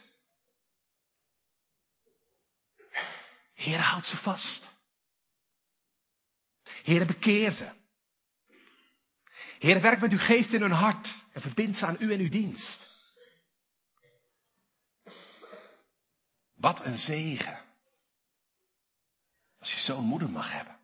Heer, 3.55 3.81
houd 3.81 4.07
ze 4.07 4.17
vast. 4.17 4.73
Heer, 6.83 7.07
bekeer 7.07 7.53
ze. 7.53 7.71
Heer, 9.59 9.81
werk 9.81 10.01
met 10.01 10.13
uw 10.13 10.19
geest 10.19 10.53
in 10.53 10.61
hun 10.61 10.71
hart 10.71 11.15
en 11.33 11.41
verbind 11.41 11.79
ze 11.79 11.87
aan 11.87 11.97
u 11.99 12.13
en 12.13 12.21
uw 12.21 12.29
dienst. 12.29 12.94
Wat 16.65 16.85
een 16.85 16.99
zegen. 16.99 17.65
Als 19.59 19.73
je 19.73 19.79
zo'n 19.79 20.05
moeder 20.05 20.31
mag 20.31 20.53
hebben. 20.53 20.79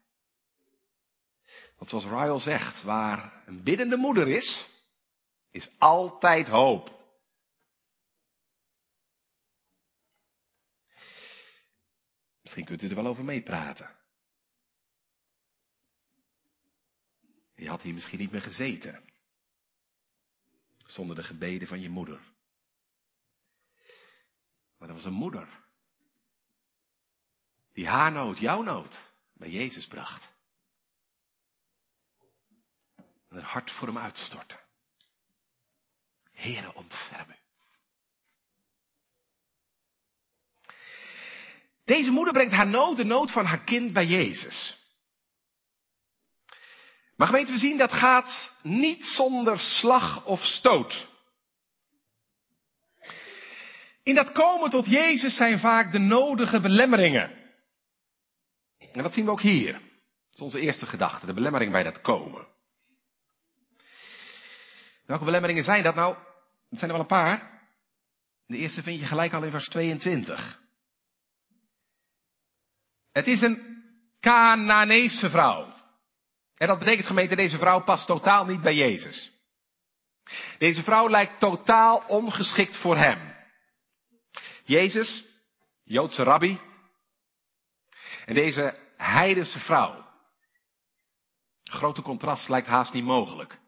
Want 1.76 1.90
zoals 1.90 2.04
Ryle 2.04 2.38
zegt, 2.38 2.82
waar 2.82 3.42
een 3.46 3.62
biddende 3.62 3.96
moeder 3.96 4.28
is, 4.28 4.66
is 5.50 5.68
altijd 5.78 6.49
hoop. 6.49 7.04
Misschien 12.40 12.64
kunt 12.64 12.82
u 12.82 12.88
er 12.88 12.94
wel 12.94 13.06
over 13.06 13.25
meepraten. 13.25 13.96
Je 17.54 17.68
had 17.68 17.82
hier 17.82 17.94
misschien 17.94 18.18
niet 18.18 18.32
meer 18.32 18.42
gezeten. 18.42 19.12
Zonder 20.87 21.16
de 21.16 21.22
gebeden 21.22 21.68
van 21.68 21.80
je 21.80 21.88
moeder. 21.88 22.20
Maar 24.78 24.88
dat 24.88 24.96
was 24.96 25.06
een 25.06 25.12
moeder. 25.12 25.68
Die 27.80 27.88
haar 27.88 28.12
nood, 28.12 28.38
jouw 28.38 28.62
nood, 28.62 28.99
bij 29.34 29.50
Jezus 29.50 29.87
bracht. 29.87 30.30
En 33.28 33.37
een 33.37 33.42
hart 33.42 33.70
voor 33.70 33.88
hem 33.88 33.99
uitstortte. 33.99 34.58
Heere, 36.32 36.75
ontferm 36.75 37.30
u. 37.30 37.34
Deze 41.84 42.10
moeder 42.10 42.32
brengt 42.32 42.52
haar 42.52 42.68
nood, 42.68 42.96
de 42.96 43.04
nood 43.04 43.30
van 43.30 43.44
haar 43.44 43.64
kind 43.64 43.92
bij 43.92 44.06
Jezus. 44.06 44.76
Maar 47.16 47.26
gemeente, 47.26 47.52
we 47.52 47.58
zien 47.58 47.78
dat 47.78 47.92
gaat 47.92 48.56
niet 48.62 49.06
zonder 49.06 49.58
slag 49.58 50.25
of 50.25 50.44
stoot. 50.44 51.08
In 54.02 54.14
dat 54.14 54.32
komen 54.32 54.70
tot 54.70 54.87
Jezus 54.87 55.37
zijn 55.37 55.58
vaak 55.58 55.92
de 55.92 55.99
nodige 55.99 56.60
belemmeringen. 56.60 57.38
En 58.92 59.02
dat 59.02 59.12
zien 59.12 59.25
we 59.25 59.30
ook 59.30 59.40
hier. 59.40 59.73
Dat 59.73 59.82
is 60.32 60.40
onze 60.40 60.61
eerste 60.61 60.87
gedachte, 60.87 61.26
de 61.26 61.35
belemmering 61.35 61.73
bij 61.73 61.82
dat 61.82 62.00
komen. 62.00 62.47
Welke 65.06 65.25
belemmeringen 65.25 65.64
zijn 65.64 65.82
dat 65.82 65.94
nou? 65.94 66.14
Dat 66.68 66.78
zijn 66.78 66.90
er 66.90 66.97
wel 66.97 67.00
een 67.00 67.06
paar. 67.06 67.61
De 68.47 68.56
eerste 68.56 68.82
vind 68.82 69.00
je 69.00 69.06
gelijk 69.06 69.32
al 69.32 69.42
in 69.42 69.50
vers 69.50 69.68
22. 69.68 70.61
Het 73.12 73.26
is 73.26 73.40
een 73.40 73.82
Canaanese 74.20 75.30
vrouw. 75.30 75.73
En 76.56 76.66
dat 76.66 76.78
betekent 76.78 77.06
gemeente, 77.06 77.37
deze 77.37 77.59
vrouw 77.59 77.80
past 77.85 78.06
totaal 78.06 78.44
niet 78.44 78.62
bij 78.62 78.75
Jezus. 78.75 79.30
Deze 80.59 80.82
vrouw 80.82 81.09
lijkt 81.09 81.40
totaal 81.40 82.04
ongeschikt 82.06 82.76
voor 82.76 82.97
hem. 82.97 83.35
Jezus, 84.64 85.25
Joodse 85.85 86.23
rabbi, 86.23 86.61
en 88.30 88.37
deze 88.37 88.78
heidense 88.96 89.58
vrouw. 89.58 90.04
Grote 91.62 92.02
contrast 92.02 92.49
lijkt 92.49 92.66
haast 92.66 92.92
niet 92.92 93.04
mogelijk. 93.04 93.58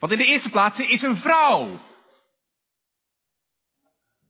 Want 0.00 0.12
in 0.12 0.18
de 0.18 0.26
eerste 0.26 0.50
plaats 0.50 0.78
is 0.78 1.02
een 1.02 1.16
vrouw. 1.16 1.80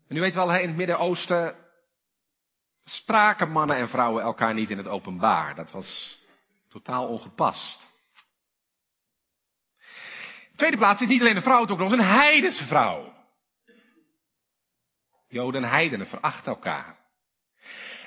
En 0.08 0.16
u 0.16 0.20
weet 0.20 0.34
wel, 0.34 0.54
in 0.54 0.68
het 0.68 0.76
Midden-Oosten 0.76 1.56
spraken 2.84 3.50
mannen 3.50 3.76
en 3.76 3.88
vrouwen 3.88 4.22
elkaar 4.22 4.54
niet 4.54 4.70
in 4.70 4.78
het 4.78 4.88
openbaar. 4.88 5.54
Dat 5.54 5.70
was 5.70 6.18
totaal 6.68 7.08
ongepast. 7.08 7.88
In 10.40 10.50
de 10.50 10.56
tweede 10.56 10.76
plaats 10.76 11.00
is 11.00 11.08
niet 11.08 11.20
alleen 11.20 11.36
een 11.36 11.42
vrouw, 11.42 11.60
het 11.60 11.70
ook 11.70 11.78
nog 11.78 11.92
een 11.92 12.00
heidense 12.00 12.66
vrouw. 12.66 13.14
Joden 15.28 15.62
en 15.62 15.70
heidenen 15.70 16.06
verachten 16.06 16.52
elkaar. 16.52 17.01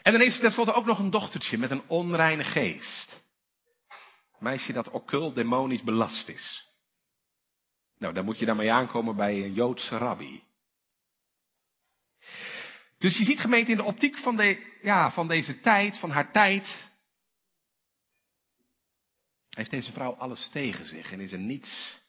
En 0.06 0.12
dan 0.12 0.22
is 0.22 0.34
er 0.34 0.42
tenslotte 0.42 0.74
ook 0.74 0.86
nog 0.86 1.00
een 1.00 1.10
dochtertje 1.10 1.58
met 1.58 1.72
een 1.72 1.88
onreine 1.88 2.44
geest. 2.44 3.22
Meisje 4.40 4.74
dat 4.74 4.90
occult 4.90 5.36
demonisch 5.36 5.84
belast 5.84 6.28
is. 6.28 6.70
Nou, 7.98 8.14
dan 8.14 8.26
moet 8.26 8.40
je 8.40 8.46
daarmee 8.46 8.72
aankomen 8.72 9.16
bij 9.16 9.44
een 9.44 9.54
Joodse 9.54 9.98
rabbi. 9.98 10.44
Dus 12.98 13.18
je 13.18 13.24
ziet 13.24 13.40
gemeente 13.40 13.72
in 13.72 13.78
de 13.78 13.84
optiek 13.84 14.18
van, 14.18 14.36
de, 14.36 14.78
ja, 14.82 15.12
van 15.12 15.28
deze 15.28 15.60
tijd, 15.60 16.00
van 16.00 16.10
haar 16.10 16.32
tijd, 16.32 16.90
heeft 19.50 19.72
deze 19.72 19.92
vrouw 19.92 20.14
alles 20.14 20.50
tegen 20.50 20.86
zich 20.86 21.12
en 21.12 21.20
is 21.20 21.32
er 21.32 21.40
niets 21.40 22.02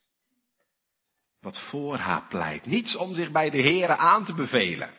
wat 1.41 1.61
voor 1.61 1.97
haar 1.97 2.27
pleit. 2.29 2.67
Niets 2.67 2.97
om 2.97 3.15
zich 3.15 3.31
bij 3.31 3.51
de 3.51 3.63
Here 3.63 3.97
aan 3.97 4.25
te 4.25 4.35
bevelen. 4.35 4.95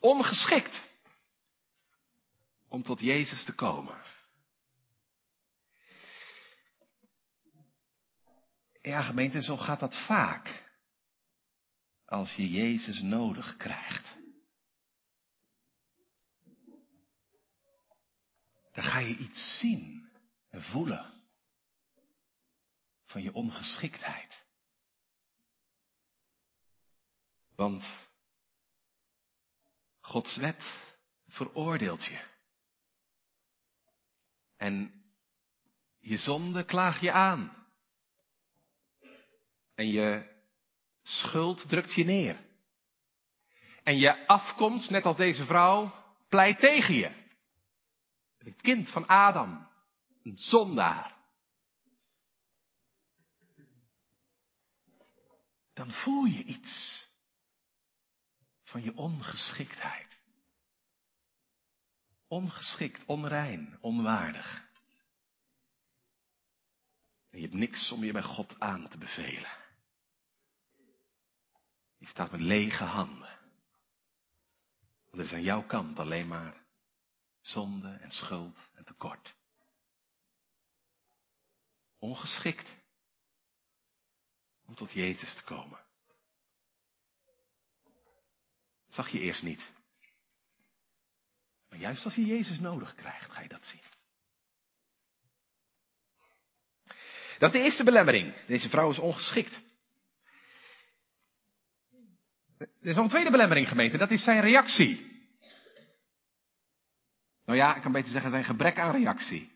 Ongeschikt 0.00 0.88
om 2.70 2.82
tot 2.82 3.00
Jezus 3.00 3.44
te 3.44 3.54
komen. 3.54 4.02
Ja, 8.82 9.02
gemeente, 9.02 9.42
zo 9.42 9.56
gaat 9.56 9.80
dat 9.80 10.04
vaak. 10.06 10.68
Als 12.04 12.34
je 12.34 12.50
Jezus 12.50 13.00
nodig 13.00 13.56
krijgt. 13.56 14.16
Dan 18.72 18.84
ga 18.84 18.98
je 18.98 19.16
iets 19.16 19.58
zien 19.58 20.10
en 20.48 20.62
voelen 20.62 21.24
van 23.04 23.22
je 23.22 23.32
ongeschiktheid. 23.32 24.44
Want 27.54 27.84
Gods 30.00 30.36
wet 30.36 30.94
veroordeelt 31.26 32.04
je. 32.04 32.29
En 34.60 35.04
je 35.98 36.16
zonde 36.16 36.64
klaag 36.64 37.00
je 37.00 37.12
aan. 37.12 37.66
En 39.74 39.88
je 39.88 40.36
schuld 41.02 41.68
drukt 41.68 41.94
je 41.94 42.04
neer. 42.04 42.40
En 43.82 43.98
je 43.98 44.26
afkomst, 44.26 44.90
net 44.90 45.04
als 45.04 45.16
deze 45.16 45.44
vrouw, 45.44 45.94
pleit 46.28 46.58
tegen 46.58 46.94
je. 46.94 47.10
Het 48.38 48.60
kind 48.60 48.90
van 48.90 49.06
Adam, 49.06 49.68
een 50.22 50.38
zondaar. 50.38 51.16
Dan 55.72 55.90
voel 55.90 56.24
je 56.24 56.44
iets 56.44 57.06
van 58.62 58.82
je 58.82 58.96
ongeschiktheid. 58.96 60.09
Ongeschikt, 62.30 63.04
onrein, 63.06 63.78
onwaardig. 63.80 64.68
En 67.30 67.38
je 67.38 67.40
hebt 67.40 67.54
niks 67.54 67.92
om 67.92 68.04
je 68.04 68.12
bij 68.12 68.22
God 68.22 68.60
aan 68.60 68.88
te 68.88 68.98
bevelen. 68.98 69.56
Je 71.96 72.06
staat 72.06 72.30
met 72.30 72.40
lege 72.40 72.84
handen. 72.84 73.38
Want 75.04 75.18
er 75.18 75.24
is 75.24 75.32
aan 75.32 75.42
jouw 75.42 75.66
kant 75.66 75.98
alleen 75.98 76.28
maar 76.28 76.64
zonde 77.40 77.88
en 77.88 78.10
schuld 78.10 78.70
en 78.74 78.84
tekort. 78.84 79.34
Ongeschikt 81.98 82.68
om 84.66 84.74
tot 84.74 84.92
Jezus 84.92 85.34
te 85.34 85.44
komen. 85.44 85.80
Dat 88.84 88.94
zag 88.94 89.08
je 89.08 89.20
eerst 89.20 89.42
niet. 89.42 89.78
Maar 91.70 91.78
juist 91.78 92.04
als 92.04 92.14
je 92.14 92.26
Jezus 92.26 92.58
nodig 92.58 92.94
krijgt, 92.94 93.30
ga 93.30 93.40
je 93.40 93.48
dat 93.48 93.64
zien. 93.64 93.80
Dat 97.38 97.54
is 97.54 97.60
de 97.60 97.64
eerste 97.64 97.84
belemmering. 97.84 98.34
Deze 98.46 98.68
vrouw 98.68 98.90
is 98.90 98.98
ongeschikt. 98.98 99.60
Er 102.58 102.68
is 102.80 102.94
nog 102.94 103.04
een 103.04 103.10
tweede 103.10 103.30
belemmering, 103.30 103.68
gemeente. 103.68 103.98
Dat 103.98 104.10
is 104.10 104.24
zijn 104.24 104.40
reactie. 104.40 105.08
Nou 107.44 107.58
ja, 107.58 107.76
ik 107.76 107.82
kan 107.82 107.92
beter 107.92 108.10
zeggen 108.10 108.30
zijn 108.30 108.44
gebrek 108.44 108.78
aan 108.78 108.96
reactie. 108.96 109.52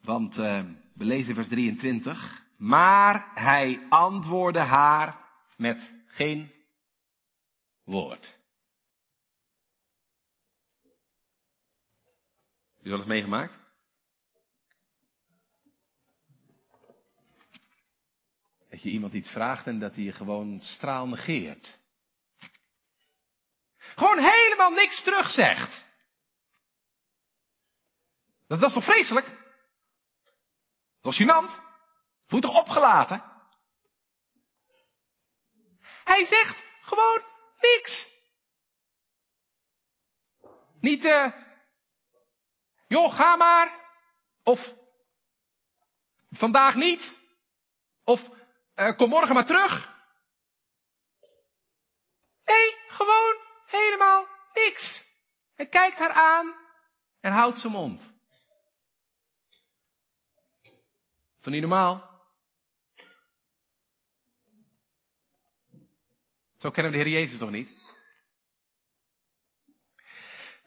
Want 0.00 0.38
uh, 0.38 0.64
we 0.94 1.04
lezen 1.04 1.34
vers 1.34 1.48
23. 1.48 2.44
Maar 2.56 3.30
hij 3.34 3.86
antwoordde 3.88 4.60
haar 4.60 5.18
met 5.56 5.92
geen 6.06 6.52
woord. 7.84 8.38
Je 12.82 12.88
wel 12.88 12.98
eens 12.98 13.08
meegemaakt? 13.08 13.58
Dat 18.70 18.82
je 18.82 18.90
iemand 18.90 19.12
iets 19.12 19.30
vraagt 19.30 19.66
en 19.66 19.78
dat 19.78 19.94
hij 19.94 20.04
je 20.04 20.12
gewoon 20.12 20.60
straal 20.60 21.08
negeert. 21.08 21.78
Gewoon 23.78 24.18
helemaal 24.18 24.70
niks 24.70 25.02
terugzegt. 25.02 25.84
Dat, 28.46 28.60
dat 28.60 28.68
is 28.68 28.74
toch 28.74 28.84
vreselijk? 28.84 29.26
Dat 31.00 31.14
was 31.14 31.20
gênant. 31.22 31.68
Voel 32.26 32.40
je 32.40 32.46
toch 32.46 32.60
opgelaten? 32.60 33.24
Hij 36.04 36.24
zegt 36.24 36.62
gewoon 36.80 37.22
niks. 37.60 38.08
Niet, 40.80 41.04
eh, 41.04 41.32
joh, 42.90 43.14
ga 43.14 43.36
maar. 43.36 43.88
Of, 44.42 44.74
vandaag 46.30 46.74
niet. 46.74 47.18
Of, 48.04 48.20
uh, 48.76 48.96
kom 48.96 49.08
morgen 49.08 49.34
maar 49.34 49.46
terug. 49.46 49.98
Nee, 52.44 52.76
gewoon 52.88 53.36
helemaal 53.66 54.26
niks. 54.54 55.04
Hij 55.54 55.66
kijkt 55.66 55.98
haar 55.98 56.12
aan 56.12 56.54
en 57.20 57.32
houdt 57.32 57.58
zijn 57.58 57.72
mond. 57.72 58.00
Is 61.36 61.46
toch 61.46 61.52
niet 61.52 61.60
normaal? 61.60 62.08
Zo 66.56 66.70
kennen 66.70 66.92
we 66.92 66.98
de 66.98 67.04
Heer 67.04 67.20
Jezus 67.20 67.38
toch 67.38 67.50
niet? 67.50 67.79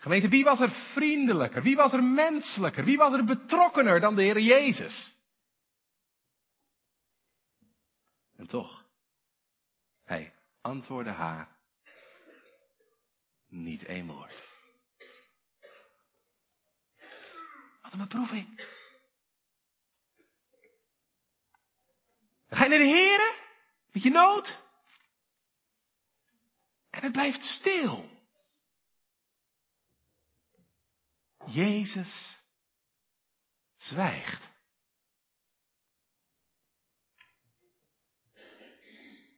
Gemeente, 0.04 0.28
wie 0.28 0.44
was 0.44 0.60
er 0.60 0.70
vriendelijker? 0.70 1.64
Wie 1.64 1.76
was 1.76 1.94
er 1.94 2.04
menselijker? 2.04 2.84
Wie 2.84 2.98
was 2.98 3.14
er 3.14 3.24
betrokkener 3.24 4.00
dan 4.00 4.16
de 4.16 4.22
Heer 4.22 4.40
Jezus? 4.40 5.16
En 8.36 8.48
toch, 8.48 8.86
hij 10.04 10.34
antwoordde 10.62 11.12
haar 11.12 11.58
niet 13.48 13.84
één 13.84 14.08
woord. 14.08 14.44
Wat 17.82 17.94
een 17.94 18.00
beproeving. 18.00 18.62
Ga 22.50 22.64
je 22.64 22.70
naar 22.70 22.80
de 22.80 22.86
Heer 22.86 23.36
met 23.92 24.04
je 24.04 24.10
nood. 24.10 24.62
En 26.90 27.02
het 27.04 27.12
blijft 27.12 27.42
stil. 27.42 28.13
Jezus 31.46 32.38
zwijgt. 33.76 34.52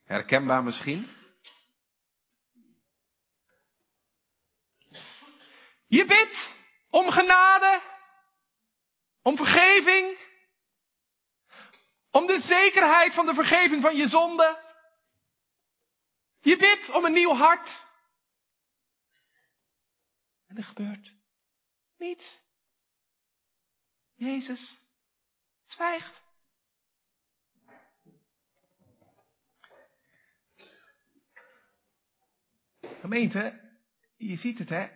Herkenbaar 0.03 0.63
misschien? 0.63 1.09
Je 5.87 6.05
bidt 6.05 6.53
om 6.89 7.09
genade, 7.09 7.81
om 9.21 9.37
vergeving, 9.37 10.17
om 12.11 12.25
de 12.25 12.39
zekerheid 12.39 13.13
van 13.13 13.25
de 13.25 13.33
vergeving 13.33 13.81
van 13.81 13.95
je 13.95 14.07
zonde. 14.07 14.63
Je 16.41 16.57
bidt 16.57 16.89
om 16.89 17.05
een 17.05 17.13
nieuw 17.13 17.33
hart. 17.33 17.83
En 20.47 20.57
er 20.57 20.63
gebeurt 20.63 21.15
Jezus 24.15 24.79
zwijgt. 25.63 26.21
Gemeente, 32.99 33.71
je 34.17 34.35
ziet 34.35 34.59
het 34.59 34.69
hè. 34.69 34.87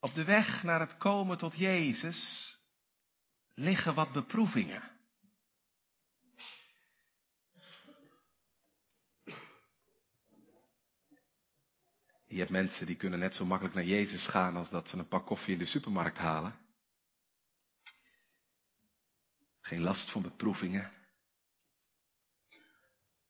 Op 0.00 0.14
de 0.14 0.24
weg 0.24 0.62
naar 0.62 0.80
het 0.80 0.96
komen 0.96 1.38
tot 1.38 1.56
Jezus 1.56 2.52
liggen 3.54 3.94
wat 3.94 4.12
beproevingen. 4.12 4.97
Je 12.28 12.38
hebt 12.38 12.50
mensen 12.50 12.86
die 12.86 12.96
kunnen 12.96 13.18
net 13.18 13.34
zo 13.34 13.44
makkelijk 13.44 13.74
naar 13.74 13.84
Jezus 13.84 14.26
gaan 14.26 14.56
als 14.56 14.70
dat 14.70 14.88
ze 14.88 14.96
een 14.96 15.08
pak 15.08 15.26
koffie 15.26 15.52
in 15.52 15.58
de 15.58 15.66
supermarkt 15.66 16.18
halen. 16.18 16.58
Geen 19.60 19.80
last 19.80 20.10
van 20.10 20.22
beproevingen. 20.22 20.92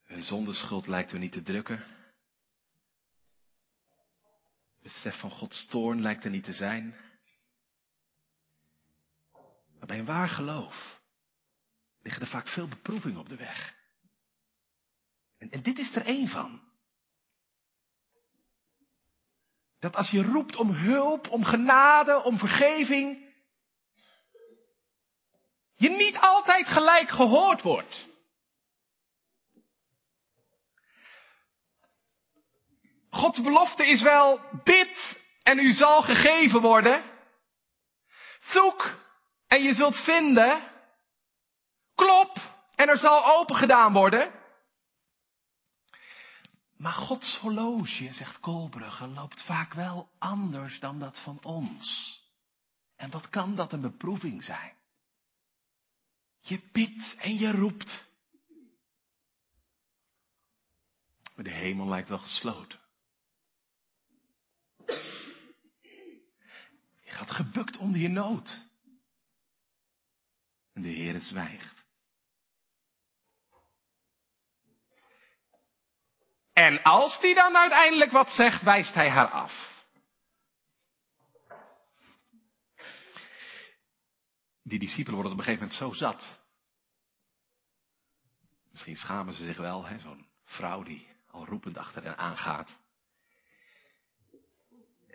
Hun 0.04 0.22
zondeschuld 0.22 0.86
lijkt 0.86 1.12
er 1.12 1.18
niet 1.18 1.32
te 1.32 1.42
drukken. 1.42 1.84
Besef 4.82 5.20
van 5.20 5.30
Gods 5.30 5.66
toorn 5.66 6.00
lijkt 6.00 6.24
er 6.24 6.30
niet 6.30 6.44
te 6.44 6.52
zijn. 6.52 6.96
Maar 9.78 9.86
bij 9.86 9.98
een 9.98 10.04
waar 10.04 10.28
geloof 10.28 11.00
liggen 12.02 12.22
er 12.22 12.28
vaak 12.28 12.48
veel 12.48 12.68
beproevingen 12.68 13.18
op 13.18 13.28
de 13.28 13.36
weg. 13.36 13.76
En 15.38 15.62
dit 15.62 15.78
is 15.78 15.94
er 15.94 16.06
één 16.06 16.28
van. 16.28 16.67
Dat 19.80 19.96
als 19.96 20.10
je 20.10 20.22
roept 20.22 20.56
om 20.56 20.70
hulp, 20.70 21.28
om 21.30 21.44
genade, 21.44 22.22
om 22.22 22.38
vergeving, 22.38 23.26
je 25.74 25.90
niet 25.90 26.18
altijd 26.18 26.66
gelijk 26.66 27.08
gehoord 27.08 27.62
wordt. 27.62 28.06
Gods 33.10 33.40
belofte 33.42 33.86
is 33.86 34.02
wel, 34.02 34.40
bid 34.64 35.20
en 35.42 35.58
u 35.58 35.72
zal 35.72 36.02
gegeven 36.02 36.60
worden. 36.60 37.02
Zoek 38.40 38.96
en 39.46 39.62
je 39.62 39.74
zult 39.74 39.98
vinden. 39.98 40.62
Klop 41.94 42.36
en 42.74 42.88
er 42.88 42.98
zal 42.98 43.26
open 43.36 43.56
gedaan 43.56 43.92
worden. 43.92 44.37
Maar 46.78 46.92
Gods 46.92 47.36
horloge, 47.36 48.12
zegt 48.12 48.40
Kolbrugge, 48.40 49.06
loopt 49.06 49.42
vaak 49.42 49.72
wel 49.72 50.10
anders 50.18 50.80
dan 50.80 50.98
dat 50.98 51.20
van 51.20 51.44
ons. 51.44 52.16
En 52.96 53.10
wat 53.10 53.28
kan 53.28 53.54
dat 53.54 53.72
een 53.72 53.80
beproeving 53.80 54.44
zijn? 54.44 54.76
Je 56.40 56.60
bidt 56.72 57.16
en 57.18 57.38
je 57.38 57.50
roept. 57.50 58.06
Maar 61.34 61.44
de 61.44 61.50
hemel 61.50 61.88
lijkt 61.88 62.08
wel 62.08 62.18
gesloten. 62.18 62.80
Je 67.04 67.14
gaat 67.14 67.30
gebukt 67.30 67.76
onder 67.76 68.00
je 68.00 68.08
nood. 68.08 68.66
En 70.72 70.82
de 70.82 70.88
Heer 70.88 71.20
zwijgt. 71.20 71.77
En 76.58 76.82
als 76.82 77.20
die 77.20 77.34
dan 77.34 77.56
uiteindelijk 77.56 78.10
wat 78.10 78.30
zegt, 78.30 78.62
wijst 78.62 78.94
hij 78.94 79.10
haar 79.10 79.30
af. 79.30 79.86
Die 84.62 84.78
discipelen 84.78 85.14
worden 85.14 85.32
op 85.32 85.38
een 85.38 85.44
gegeven 85.44 85.68
moment 85.68 85.82
zo 85.82 85.92
zat. 85.92 86.40
Misschien 88.70 88.96
schamen 88.96 89.34
ze 89.34 89.44
zich 89.44 89.56
wel, 89.56 89.86
zo'n 89.98 90.26
vrouw 90.44 90.82
die 90.82 91.08
al 91.30 91.46
roepend 91.46 91.76
achter 91.76 92.02
hen 92.02 92.18
aangaat. 92.18 92.76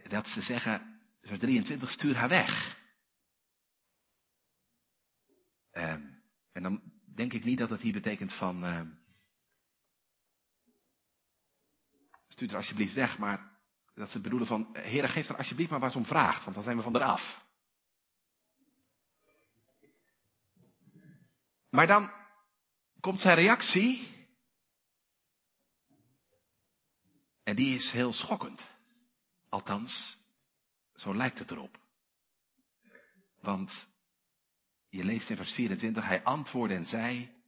Dat 0.08 0.28
ze 0.28 0.42
zeggen, 0.42 1.02
vers 1.22 1.40
23, 1.40 1.92
stuur 1.92 2.16
haar 2.16 2.30
weg. 2.30 2.78
Ehm, 5.72 6.02
en 6.52 6.64
dan 6.64 6.82
denk 7.16 7.34
ik 7.34 7.44
niet 7.44 7.58
dat 7.58 7.70
het 7.70 7.82
hier 7.82 7.94
betekent 7.94 8.34
van, 8.34 8.66
uh, 8.66 8.82
stuur 12.34 12.50
er 12.50 12.56
alsjeblieft 12.56 12.94
weg, 12.94 13.18
maar 13.18 13.52
dat 13.94 14.10
ze 14.10 14.22
bedoelen 14.22 14.48
van, 14.48 14.70
Heer, 14.78 15.10
geef 15.10 15.30
er 15.30 15.38
alsjeblieft 15.38 15.70
maar 15.70 15.80
waar 15.80 15.92
ze 15.92 15.98
om 15.98 16.06
vraagt, 16.06 16.44
want 16.44 16.56
dan 16.56 16.64
zijn 16.64 16.78
we 16.78 16.84
van 16.84 16.96
eraf. 16.96 17.42
Maar 21.70 21.88
dan 21.88 22.12
komt 23.00 23.20
zijn 23.20 23.36
reactie. 23.36 24.12
En 27.44 27.56
die 27.56 27.76
is 27.76 27.92
heel 27.92 28.14
schokkend. 28.14 28.68
Althans, 29.50 30.18
zo 30.94 31.16
lijkt 31.16 31.40
het 31.40 31.52
erop. 31.52 31.78
Want 33.42 33.88
je 34.90 35.04
leest 35.04 35.30
in 35.30 35.36
vers 35.36 35.52
24, 35.52 36.06
hij 36.06 36.24
antwoordde 36.24 36.76
en 36.76 36.86
zei, 36.86 37.43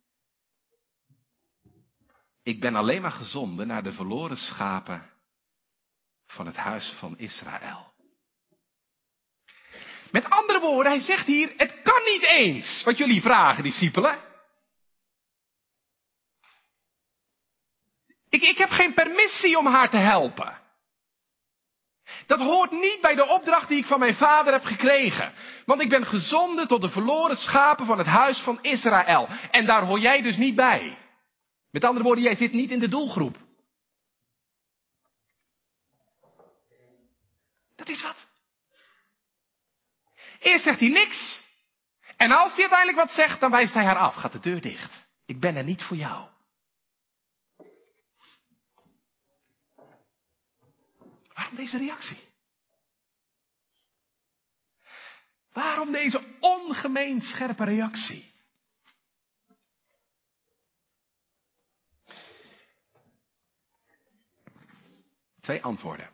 ik 2.46 2.60
ben 2.60 2.76
alleen 2.76 3.02
maar 3.02 3.12
gezonden 3.12 3.68
naar 3.68 3.84
de 3.84 3.92
verloren 3.92 4.38
schapen 4.38 5.10
van 6.28 6.46
het 6.46 6.56
huis 6.56 6.96
van 7.00 7.18
Israël. 7.18 7.94
Met 10.12 10.30
andere 10.30 10.60
woorden, 10.60 10.92
hij 10.92 11.02
zegt 11.02 11.26
hier, 11.26 11.54
het 11.58 11.82
kan 11.84 12.04
niet 12.04 12.24
eens 12.24 12.84
wat 12.84 12.98
jullie 12.98 13.22
vragen, 13.22 13.64
discipelen. 13.64 14.20
Ik, 18.30 18.42
ik 18.42 18.58
heb 18.58 18.70
geen 18.70 18.94
permissie 18.94 19.58
om 19.58 19.66
haar 19.66 19.90
te 19.90 19.98
helpen. 19.98 20.62
Dat 22.26 22.40
hoort 22.40 22.72
niet 22.72 23.02
bij 23.02 23.16
de 23.16 23.28
opdracht 23.28 23.68
die 23.68 23.78
ik 23.78 23.86
van 23.86 24.00
mijn 24.00 24.16
vader 24.16 24.54
heb 24.54 24.64
gekregen. 24.64 25.34
Want 25.66 25.82
ik 25.82 25.90
ben 25.90 26.06
gezonden 26.06 26.68
tot 26.68 26.82
de 26.82 26.90
verloren 26.90 27.38
schapen 27.38 27.86
van 27.86 27.98
het 27.98 28.08
huis 28.08 28.40
van 28.40 28.60
Israël. 28.62 29.28
En 29.52 29.66
daar 29.66 29.86
hoor 29.86 30.00
jij 30.00 30.22
dus 30.22 30.38
niet 30.38 30.56
bij. 30.56 30.98
Met 31.76 31.84
andere 31.84 32.06
woorden, 32.06 32.24
jij 32.24 32.36
zit 32.36 32.52
niet 32.52 32.72
in 32.72 32.80
de 32.80 32.88
doelgroep. 32.88 33.38
Dat 37.76 37.90
is 37.90 38.02
wat. 38.02 38.28
Eerst 40.40 40.64
zegt 40.64 40.80
hij 40.80 40.90
niks. 40.90 41.44
En 42.18 42.32
als 42.32 42.52
hij 42.52 42.62
uiteindelijk 42.62 42.98
wat 42.98 43.12
zegt, 43.12 43.40
dan 43.40 43.52
wijst 43.52 43.74
hij 43.74 43.86
haar 43.86 43.98
af. 43.98 44.16
Gaat 44.16 44.32
de 44.32 44.40
deur 44.40 44.62
dicht. 44.62 45.08
Ik 45.26 45.40
ben 45.40 45.56
er 45.56 45.64
niet 45.64 45.84
voor 45.84 45.98
jou. 45.98 46.30
Waarom 51.34 51.56
deze 51.56 51.78
reactie? 51.78 52.20
Waarom 55.54 55.92
deze 55.92 56.38
ongemeen 56.40 57.22
scherpe 57.22 57.64
reactie? 57.64 58.35
Twee 65.46 65.64
antwoorden. 65.64 66.10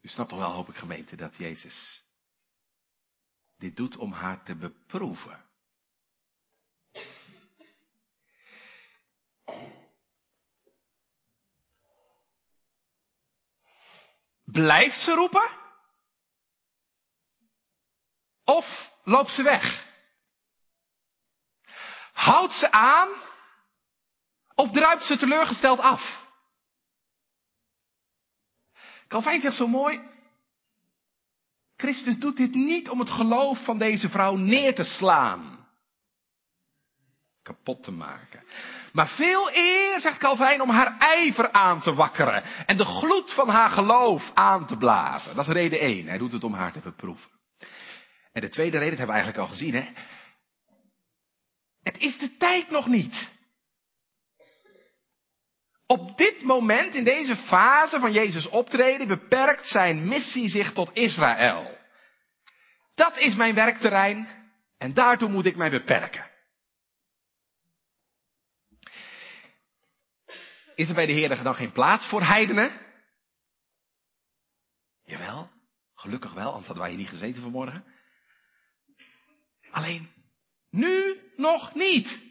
U 0.00 0.08
snapt 0.08 0.28
toch 0.28 0.38
wel, 0.38 0.52
hoop 0.52 0.68
ik 0.68 0.76
gemeente, 0.76 1.16
dat 1.16 1.36
Jezus 1.36 2.04
dit 3.56 3.76
doet 3.76 3.96
om 3.96 4.12
haar 4.12 4.44
te 4.44 4.56
beproeven. 4.56 5.44
Blijft 14.44 15.00
ze 15.00 15.14
roepen? 15.14 15.50
Of 18.44 18.92
loopt 19.04 19.30
ze 19.30 19.42
weg? 19.42 19.86
Houdt 22.12 22.52
ze 22.52 22.70
aan? 22.70 23.29
Of 24.60 24.70
druipt 24.70 25.04
ze 25.04 25.16
teleurgesteld 25.16 25.78
af? 25.78 26.28
Calvijn 29.08 29.40
zegt 29.40 29.56
zo 29.56 29.66
mooi. 29.66 30.00
Christus 31.76 32.18
doet 32.18 32.36
dit 32.36 32.54
niet 32.54 32.88
om 32.88 32.98
het 32.98 33.10
geloof 33.10 33.64
van 33.64 33.78
deze 33.78 34.08
vrouw 34.08 34.36
neer 34.36 34.74
te 34.74 34.84
slaan. 34.84 35.68
Kapot 37.42 37.82
te 37.82 37.90
maken. 37.90 38.44
Maar 38.92 39.08
veel 39.08 39.54
eer, 39.54 40.00
zegt 40.00 40.18
Calvijn, 40.18 40.60
om 40.60 40.70
haar 40.70 40.98
ijver 40.98 41.52
aan 41.52 41.80
te 41.80 41.94
wakkeren. 41.94 42.42
En 42.66 42.76
de 42.76 42.84
gloed 42.84 43.32
van 43.32 43.48
haar 43.48 43.70
geloof 43.70 44.30
aan 44.34 44.66
te 44.66 44.76
blazen. 44.76 45.34
Dat 45.34 45.46
is 45.46 45.52
reden 45.52 45.80
één. 45.80 46.06
Hij 46.06 46.18
doet 46.18 46.32
het 46.32 46.44
om 46.44 46.54
haar 46.54 46.72
te 46.72 46.80
beproeven. 46.80 47.30
En 48.32 48.40
de 48.40 48.48
tweede 48.48 48.78
reden, 48.78 48.96
dat 48.96 48.98
hebben 48.98 49.16
we 49.16 49.22
eigenlijk 49.22 49.50
al 49.50 49.56
gezien, 49.56 49.74
hè. 49.74 49.92
Het 51.82 51.98
is 51.98 52.18
de 52.18 52.36
tijd 52.36 52.70
nog 52.70 52.86
niet. 52.86 53.38
Op 55.90 56.16
dit 56.16 56.42
moment, 56.42 56.94
in 56.94 57.04
deze 57.04 57.36
fase 57.36 58.00
van 58.00 58.12
Jezus 58.12 58.48
optreden, 58.48 59.08
beperkt 59.08 59.68
zijn 59.68 60.08
missie 60.08 60.48
zich 60.48 60.72
tot 60.72 60.90
Israël. 60.92 61.78
Dat 62.94 63.18
is 63.18 63.34
mijn 63.34 63.54
werkterrein 63.54 64.28
en 64.78 64.94
daartoe 64.94 65.28
moet 65.28 65.46
ik 65.46 65.56
mij 65.56 65.70
beperken. 65.70 66.30
Is 70.74 70.88
er 70.88 70.94
bij 70.94 71.06
de 71.06 71.12
Heer 71.12 71.42
dan 71.42 71.54
geen 71.54 71.72
plaats 71.72 72.06
voor 72.06 72.22
heidenen? 72.22 72.80
Jawel, 75.04 75.50
gelukkig 75.94 76.32
wel, 76.32 76.48
anders 76.48 76.66
hadden 76.66 76.84
wij 76.84 76.88
hier 76.94 77.00
niet 77.00 77.08
gezeten 77.08 77.42
vanmorgen. 77.42 77.84
Alleen, 79.70 80.10
nu 80.70 81.20
nog 81.36 81.74
niet. 81.74 82.29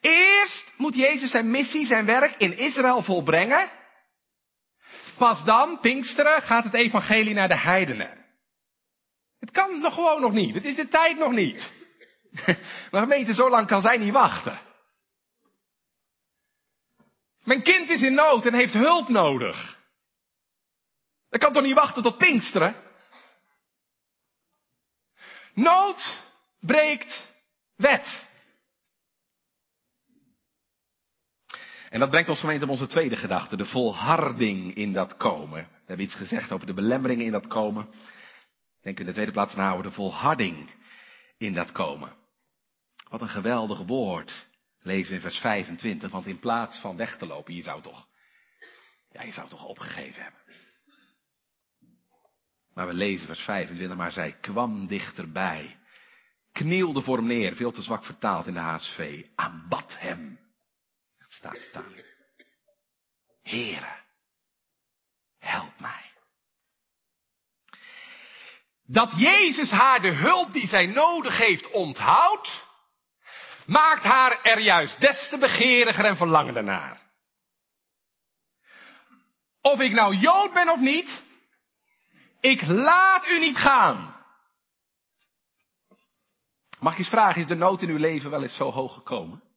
Eerst 0.00 0.72
moet 0.76 0.94
Jezus 0.94 1.30
zijn 1.30 1.50
missie, 1.50 1.86
zijn 1.86 2.06
werk 2.06 2.34
in 2.36 2.56
Israël 2.56 3.02
volbrengen. 3.02 3.70
Pas 5.16 5.44
dan, 5.44 5.80
Pinksteren, 5.80 6.42
gaat 6.42 6.64
het 6.64 6.74
evangelie 6.74 7.34
naar 7.34 7.48
de 7.48 7.58
heidenen. 7.58 8.26
Het 9.38 9.50
kan 9.50 9.80
nog 9.80 9.94
gewoon 9.94 10.20
nog 10.20 10.32
niet. 10.32 10.54
Het 10.54 10.64
is 10.64 10.76
de 10.76 10.88
tijd 10.88 11.18
nog 11.18 11.32
niet. 11.32 11.72
Maar 12.90 13.00
gemeente, 13.02 13.34
zo 13.34 13.50
lang 13.50 13.66
kan 13.66 13.80
zij 13.80 13.96
niet 13.96 14.12
wachten. 14.12 14.60
Mijn 17.44 17.62
kind 17.62 17.88
is 17.90 18.02
in 18.02 18.14
nood 18.14 18.46
en 18.46 18.54
heeft 18.54 18.72
hulp 18.72 19.08
nodig. 19.08 19.78
Dat 21.28 21.40
kan 21.40 21.52
toch 21.52 21.62
niet 21.62 21.74
wachten 21.74 22.02
tot 22.02 22.18
Pinksteren? 22.18 22.76
Nood 25.54 26.22
breekt 26.60 27.32
wet. 27.76 28.28
En 31.90 32.00
dat 32.00 32.10
brengt 32.10 32.28
ons 32.28 32.40
gemeente 32.40 32.64
op 32.64 32.70
onze 32.70 32.86
tweede 32.86 33.16
gedachte, 33.16 33.56
de 33.56 33.66
volharding 33.66 34.74
in 34.74 34.92
dat 34.92 35.16
komen. 35.16 35.62
We 35.62 35.86
hebben 35.86 36.06
iets 36.06 36.14
gezegd 36.14 36.52
over 36.52 36.66
de 36.66 36.74
belemmeringen 36.74 37.24
in 37.24 37.32
dat 37.32 37.46
komen. 37.46 37.88
Denk 38.82 39.00
in 39.00 39.06
de 39.06 39.12
tweede 39.12 39.32
plaats 39.32 39.56
over 39.56 39.82
de 39.82 39.90
volharding 39.90 40.70
in 41.38 41.54
dat 41.54 41.72
komen. 41.72 42.12
Wat 43.08 43.20
een 43.20 43.28
geweldig 43.28 43.78
woord 43.78 44.46
lezen 44.82 45.08
we 45.08 45.14
in 45.14 45.20
vers 45.20 45.38
25, 45.38 46.10
want 46.10 46.26
in 46.26 46.38
plaats 46.38 46.78
van 46.78 46.96
weg 46.96 47.16
te 47.16 47.26
lopen, 47.26 47.54
je 47.54 47.62
zou 47.62 47.82
toch, 47.82 48.06
ja, 49.12 49.22
je 49.22 49.32
zou 49.32 49.48
toch 49.48 49.64
opgegeven 49.64 50.22
hebben. 50.22 50.40
Maar 52.74 52.86
we 52.86 52.94
lezen 52.94 53.26
vers 53.26 53.40
25, 53.40 53.96
maar 53.96 54.12
zij 54.12 54.32
kwam 54.32 54.86
dichterbij, 54.86 55.76
knielde 56.52 57.02
voor 57.02 57.16
hem 57.16 57.26
neer, 57.26 57.54
veel 57.54 57.72
te 57.72 57.82
zwak 57.82 58.04
vertaald 58.04 58.46
in 58.46 58.54
de 58.54 58.60
HSV, 58.60 59.24
aanbad 59.34 59.96
hem 59.98 60.38
staat. 61.40 61.84
Here, 63.42 63.96
help 65.38 65.80
mij. 65.80 66.12
Dat 68.86 69.12
Jezus 69.16 69.70
haar 69.70 70.00
de 70.00 70.12
hulp 70.12 70.52
die 70.52 70.66
zij 70.66 70.86
nodig 70.86 71.38
heeft 71.38 71.70
onthoudt, 71.70 72.66
maakt 73.66 74.02
haar 74.02 74.42
er 74.42 74.58
juist 74.58 75.00
des 75.00 75.28
te 75.28 75.38
begeriger 75.38 76.04
en 76.04 76.16
verlangender 76.16 76.64
naar. 76.64 77.00
Of 79.60 79.80
ik 79.80 79.92
nou 79.92 80.14
Jood 80.14 80.52
ben 80.52 80.68
of 80.68 80.80
niet, 80.80 81.22
ik 82.40 82.62
laat 82.66 83.28
u 83.28 83.38
niet 83.38 83.56
gaan. 83.56 84.18
Mag 86.78 86.92
ik 86.92 86.98
eens 86.98 87.08
vragen, 87.08 87.40
is 87.40 87.46
de 87.46 87.54
nood 87.54 87.82
in 87.82 87.88
uw 87.88 87.98
leven 87.98 88.30
wel 88.30 88.42
eens 88.42 88.56
zo 88.56 88.70
hoog 88.70 88.94
gekomen? 88.94 89.49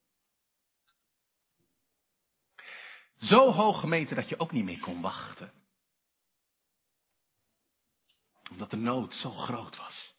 Zo 3.23 3.51
hoog 3.51 3.79
gemeente 3.79 4.15
dat 4.15 4.29
je 4.29 4.39
ook 4.39 4.51
niet 4.51 4.63
meer 4.63 4.79
kon 4.79 5.01
wachten. 5.01 5.53
Omdat 8.51 8.69
de 8.69 8.77
nood 8.77 9.13
zo 9.13 9.31
groot 9.31 9.77
was. 9.77 10.13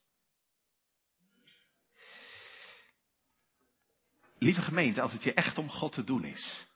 Lieve 4.39 4.63
gemeente, 4.63 5.01
als 5.01 5.13
het 5.13 5.23
je 5.23 5.35
echt 5.35 5.59
om 5.59 5.71
God 5.71 5.93
te 5.93 6.05
doen 6.05 6.25
is. 6.25 6.67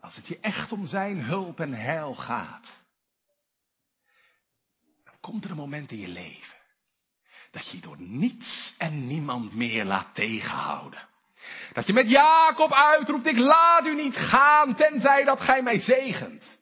Als 0.00 0.16
het 0.16 0.26
je 0.26 0.40
echt 0.40 0.72
om 0.72 0.86
zijn 0.86 1.24
hulp 1.24 1.60
en 1.60 1.72
heil 1.72 2.14
gaat. 2.14 2.72
Dan 5.04 5.20
komt 5.20 5.44
er 5.44 5.50
een 5.50 5.56
moment 5.56 5.90
in 5.90 5.98
je 5.98 6.08
leven. 6.08 6.56
Dat 7.50 7.70
je 7.70 7.80
door 7.80 8.00
niets 8.00 8.74
en 8.78 9.06
niemand 9.06 9.54
meer 9.54 9.84
laat 9.84 10.14
tegenhouden. 10.14 11.10
Dat 11.72 11.86
je 11.86 11.92
met 11.92 12.10
Jacob 12.10 12.72
uitroept, 12.72 13.26
ik 13.26 13.38
laat 13.38 13.86
u 13.86 13.94
niet 13.94 14.16
gaan, 14.16 14.74
tenzij 14.74 15.24
dat 15.24 15.40
gij 15.40 15.62
mij 15.62 15.78
zegent. 15.78 16.60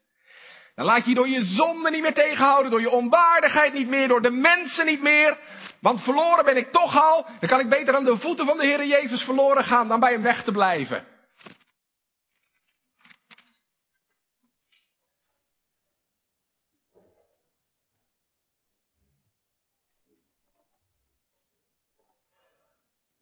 Dan 0.75 0.85
laat 0.85 1.05
je 1.05 1.15
door 1.15 1.29
je 1.29 1.45
zonde 1.45 1.91
niet 1.91 2.03
meer 2.03 2.15
tegenhouden, 2.15 2.71
door 2.71 2.81
je 2.81 2.91
onwaardigheid 2.91 3.73
niet 3.73 3.89
meer, 3.89 4.09
door 4.09 4.23
de 4.23 4.31
mensen 4.31 4.87
niet 4.87 5.03
meer. 5.03 5.39
Want 5.81 6.03
verloren 6.03 6.45
ben 6.45 6.57
ik 6.57 6.73
toch 6.73 7.03
al. 7.03 7.27
Dan 7.41 7.49
kan 7.49 7.61
ik 7.61 7.69
beter 7.69 7.95
aan 7.95 8.05
de 8.05 8.19
voeten 8.19 8.47
van 8.47 8.59
de 8.59 8.67
Heer 8.67 8.87
Jezus 8.87 9.23
verloren 9.23 9.65
gaan 9.65 9.89
dan 9.89 10.01
bij 10.01 10.13
hem 10.13 10.23
weg 10.23 10.45
te 10.45 10.53
blijven. 10.53 11.07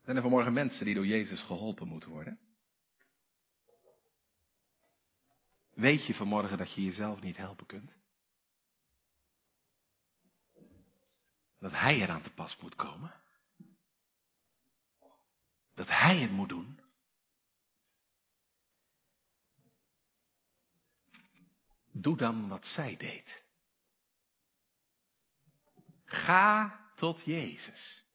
Zijn 0.08 0.20
er 0.20 0.26
vanmorgen 0.26 0.52
mensen 0.52 0.84
die 0.84 0.94
door 0.94 1.06
Jezus 1.06 1.42
geholpen 1.42 1.88
moeten 1.88 2.10
worden? 2.10 2.40
Weet 5.70 6.06
je 6.06 6.14
vanmorgen 6.14 6.58
dat 6.58 6.74
je 6.74 6.84
jezelf 6.84 7.20
niet 7.20 7.36
helpen 7.36 7.66
kunt? 7.66 7.98
Dat 11.58 11.72
Hij 11.72 12.00
eraan 12.00 12.22
te 12.22 12.32
pas 12.32 12.56
moet 12.56 12.74
komen? 12.74 13.14
Dat 15.74 15.88
Hij 15.88 16.18
het 16.18 16.30
moet 16.30 16.48
doen? 16.48 16.80
Doe 21.92 22.16
dan 22.16 22.48
wat 22.48 22.66
zij 22.66 22.96
deed. 22.96 23.44
Ga 26.04 26.80
tot 26.94 27.24
Jezus. 27.24 28.07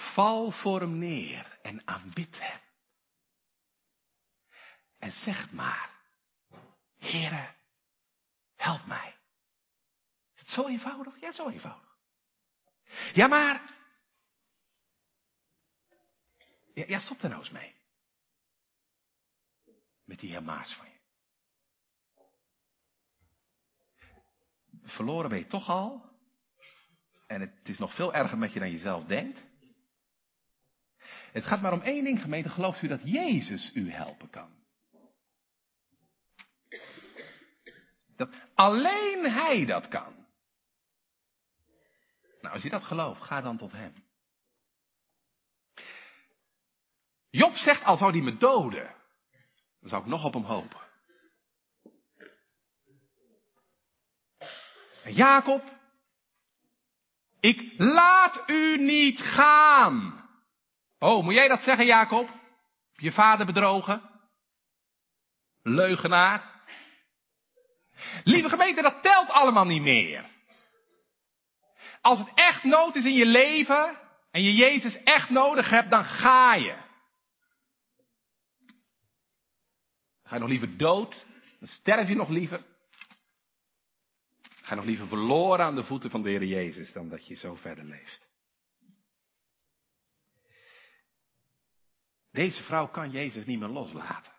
Val 0.00 0.50
voor 0.50 0.80
hem 0.80 0.98
neer 0.98 1.58
en 1.62 1.86
aanbid 1.86 2.38
hem. 2.40 2.60
en 5.00 5.12
zegt 5.12 5.52
maar, 5.52 5.98
Heere, 6.98 7.54
help 8.56 8.86
mij. 8.86 9.16
Is 10.34 10.40
het 10.40 10.48
zo 10.48 10.68
eenvoudig? 10.68 11.20
Ja, 11.20 11.32
zo 11.32 11.48
eenvoudig. 11.48 11.98
Ja, 13.12 13.26
maar. 13.26 13.78
Ja, 16.74 16.84
ja 16.86 16.98
stop 16.98 17.22
er 17.22 17.28
nou 17.28 17.40
eens 17.40 17.50
mee. 17.50 17.74
Met 20.04 20.18
die 20.18 20.30
heer 20.30 20.42
Maars 20.42 20.74
van 20.74 20.86
je. 20.86 20.98
Verloren 24.82 25.30
ben 25.30 25.38
je 25.38 25.46
toch 25.46 25.68
al. 25.68 26.08
En 27.26 27.40
het 27.40 27.68
is 27.68 27.78
nog 27.78 27.94
veel 27.94 28.14
erger 28.14 28.38
met 28.38 28.52
je 28.52 28.58
dan 28.58 28.70
je 28.70 28.78
zelf 28.78 29.04
denkt. 29.04 29.49
Het 31.32 31.44
gaat 31.44 31.60
maar 31.60 31.72
om 31.72 31.80
één 31.80 32.04
ding, 32.04 32.22
gemeente. 32.22 32.48
Gelooft 32.48 32.82
u 32.82 32.88
dat 32.88 33.00
Jezus 33.04 33.70
u 33.74 33.90
helpen 33.90 34.30
kan? 34.30 34.58
Dat 38.16 38.34
alleen 38.54 39.24
Hij 39.24 39.64
dat 39.64 39.88
kan. 39.88 40.26
Nou, 42.40 42.54
als 42.54 42.62
je 42.62 42.70
dat 42.70 42.82
gelooft, 42.82 43.22
ga 43.22 43.40
dan 43.40 43.56
tot 43.56 43.72
Hem. 43.72 43.92
Job 47.30 47.54
zegt, 47.54 47.84
al 47.84 47.96
zou 47.96 48.12
hij 48.12 48.20
me 48.20 48.36
doden, 48.36 48.94
dan 49.80 49.88
zou 49.88 50.02
ik 50.02 50.08
nog 50.08 50.24
op 50.24 50.32
hem 50.32 50.42
hopen. 50.42 50.80
En 55.04 55.12
Jacob, 55.12 55.78
ik 57.40 57.74
laat 57.76 58.42
u 58.46 58.78
niet 58.78 59.20
gaan. 59.20 60.19
Oh, 61.02 61.24
moet 61.24 61.34
jij 61.34 61.48
dat 61.48 61.62
zeggen, 61.62 61.86
Jacob? 61.86 62.28
Je 62.92 63.12
vader 63.12 63.46
bedrogen? 63.46 64.10
Leugenaar? 65.62 66.62
Lieve 68.24 68.48
gemeente, 68.48 68.82
dat 68.82 69.02
telt 69.02 69.28
allemaal 69.28 69.64
niet 69.64 69.82
meer. 69.82 70.24
Als 72.00 72.18
het 72.18 72.32
echt 72.34 72.64
nood 72.64 72.96
is 72.96 73.04
in 73.04 73.14
je 73.14 73.26
leven 73.26 73.98
en 74.30 74.42
je 74.42 74.54
Jezus 74.54 75.02
echt 75.02 75.30
nodig 75.30 75.70
hebt, 75.70 75.90
dan 75.90 76.04
ga 76.04 76.54
je. 76.54 76.76
Ga 80.22 80.34
je 80.34 80.40
nog 80.40 80.48
liever 80.48 80.76
dood? 80.76 81.26
Dan 81.58 81.68
sterf 81.68 82.08
je 82.08 82.14
nog 82.14 82.28
liever. 82.28 82.64
Ga 84.62 84.68
je 84.68 84.74
nog 84.74 84.84
liever 84.84 85.06
verloren 85.06 85.64
aan 85.64 85.74
de 85.74 85.84
voeten 85.84 86.10
van 86.10 86.22
de 86.22 86.28
Heer 86.28 86.44
Jezus 86.44 86.92
dan 86.92 87.08
dat 87.08 87.26
je 87.26 87.34
zo 87.34 87.54
verder 87.54 87.84
leeft. 87.84 88.29
Deze 92.30 92.62
vrouw 92.62 92.88
kan 92.88 93.10
Jezus 93.10 93.44
niet 93.44 93.58
meer 93.58 93.68
loslaten. 93.68 94.32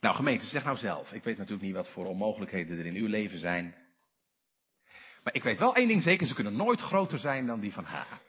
Nou 0.00 0.14
gemeente, 0.14 0.44
zeg 0.44 0.64
nou 0.64 0.76
zelf. 0.76 1.12
Ik 1.12 1.24
weet 1.24 1.36
natuurlijk 1.36 1.62
niet 1.62 1.74
wat 1.74 1.90
voor 1.90 2.06
onmogelijkheden 2.06 2.78
er 2.78 2.86
in 2.86 2.94
uw 2.94 3.06
leven 3.06 3.38
zijn. 3.38 3.74
Maar 5.22 5.34
ik 5.34 5.42
weet 5.42 5.58
wel 5.58 5.74
één 5.74 5.88
ding 5.88 6.02
zeker, 6.02 6.26
ze 6.26 6.34
kunnen 6.34 6.56
nooit 6.56 6.80
groter 6.80 7.18
zijn 7.18 7.46
dan 7.46 7.60
die 7.60 7.72
van 7.72 7.84
haar. 7.84 8.20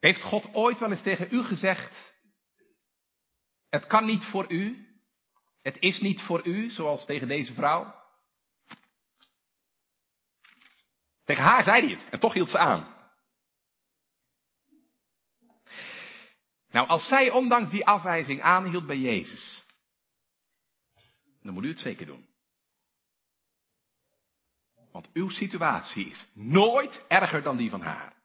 Heeft 0.00 0.22
God 0.22 0.54
ooit 0.54 0.78
wel 0.78 0.90
eens 0.90 1.02
tegen 1.02 1.28
u 1.30 1.42
gezegd, 1.42 2.16
het 3.68 3.86
kan 3.86 4.04
niet 4.04 4.24
voor 4.24 4.52
u, 4.52 4.88
het 5.62 5.78
is 5.78 6.00
niet 6.00 6.22
voor 6.22 6.46
u, 6.46 6.70
zoals 6.70 7.06
tegen 7.06 7.28
deze 7.28 7.54
vrouw? 7.54 8.03
Tegen 11.24 11.42
haar 11.42 11.64
zei 11.64 11.80
hij 11.86 11.94
het 11.94 12.10
en 12.10 12.20
toch 12.20 12.32
hield 12.32 12.50
ze 12.50 12.58
aan. 12.58 12.92
Nou, 16.68 16.88
als 16.88 17.08
zij 17.08 17.30
ondanks 17.30 17.70
die 17.70 17.86
afwijzing 17.86 18.42
aanhield 18.42 18.86
bij 18.86 18.98
Jezus, 18.98 19.62
dan 21.42 21.54
moet 21.54 21.64
u 21.64 21.68
het 21.68 21.78
zeker 21.78 22.06
doen. 22.06 22.28
Want 24.92 25.12
uw 25.12 25.28
situatie 25.28 26.10
is 26.10 26.26
nooit 26.32 27.06
erger 27.08 27.42
dan 27.42 27.56
die 27.56 27.70
van 27.70 27.80
haar. 27.80 28.22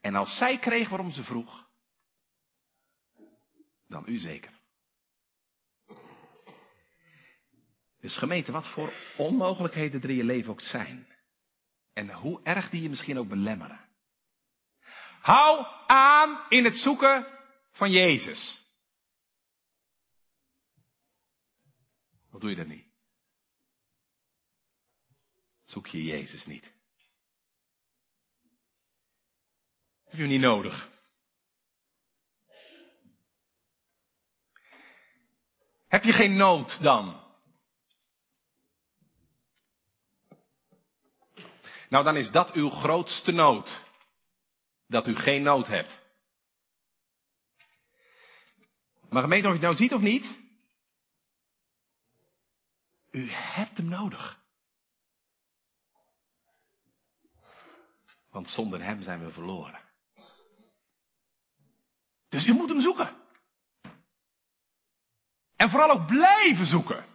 En 0.00 0.14
als 0.14 0.36
zij 0.36 0.58
kreeg 0.58 0.88
waarom 0.88 1.10
ze 1.12 1.24
vroeg, 1.24 1.68
dan 3.86 4.04
u 4.06 4.18
zeker. 4.18 4.59
Dus 8.00 8.16
gemeente, 8.16 8.52
wat 8.52 8.68
voor 8.68 8.92
onmogelijkheden 9.16 10.02
er 10.02 10.10
in 10.10 10.16
je 10.16 10.24
leven 10.24 10.50
ook 10.50 10.60
zijn. 10.60 11.08
En 11.92 12.12
hoe 12.12 12.42
erg 12.42 12.70
die 12.70 12.82
je 12.82 12.88
misschien 12.88 13.18
ook 13.18 13.28
belemmeren. 13.28 13.88
Hou 15.20 15.66
aan 15.86 16.46
in 16.48 16.64
het 16.64 16.76
zoeken 16.76 17.26
van 17.70 17.90
Jezus. 17.90 18.68
Wat 22.30 22.40
doe 22.40 22.50
je 22.50 22.56
dan 22.56 22.68
niet? 22.68 22.88
Zoek 25.64 25.86
je 25.86 26.04
Jezus 26.04 26.46
niet. 26.46 26.72
Heb 30.04 30.18
je 30.18 30.26
niet 30.26 30.40
nodig. 30.40 30.90
Heb 35.88 36.02
je 36.02 36.12
geen 36.12 36.36
nood 36.36 36.82
dan? 36.82 37.29
Nou, 41.90 42.04
dan 42.04 42.16
is 42.16 42.30
dat 42.30 42.52
uw 42.52 42.68
grootste 42.68 43.32
nood. 43.32 43.84
Dat 44.86 45.06
u 45.06 45.16
geen 45.16 45.42
nood 45.42 45.66
hebt. 45.66 46.00
Maar 49.08 49.22
gemeente, 49.22 49.48
of 49.48 49.54
je 49.54 49.58
het 49.58 49.68
nou 49.68 49.76
ziet 49.76 49.94
of 49.94 50.00
niet, 50.00 50.38
u 53.10 53.30
hebt 53.30 53.76
hem 53.76 53.88
nodig. 53.88 54.40
Want 58.30 58.48
zonder 58.48 58.82
hem 58.82 59.02
zijn 59.02 59.24
we 59.24 59.30
verloren. 59.30 59.80
Dus 62.28 62.46
u 62.46 62.52
moet 62.52 62.68
hem 62.68 62.80
zoeken. 62.80 63.16
En 65.56 65.70
vooral 65.70 65.90
ook 65.90 66.06
blijven 66.06 66.66
zoeken. 66.66 67.06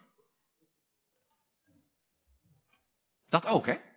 Dat 3.28 3.46
ook, 3.46 3.66
hè? 3.66 3.95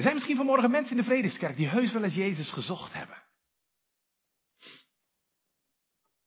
Er 0.00 0.06
zijn 0.06 0.18
misschien 0.18 0.38
vanmorgen 0.38 0.70
mensen 0.70 0.96
in 0.96 1.02
de 1.02 1.08
Vredeskerk 1.08 1.56
die 1.56 1.68
heus 1.68 1.92
wel 1.92 2.02
eens 2.02 2.14
Jezus 2.14 2.50
gezocht 2.50 2.92
hebben. 2.92 3.22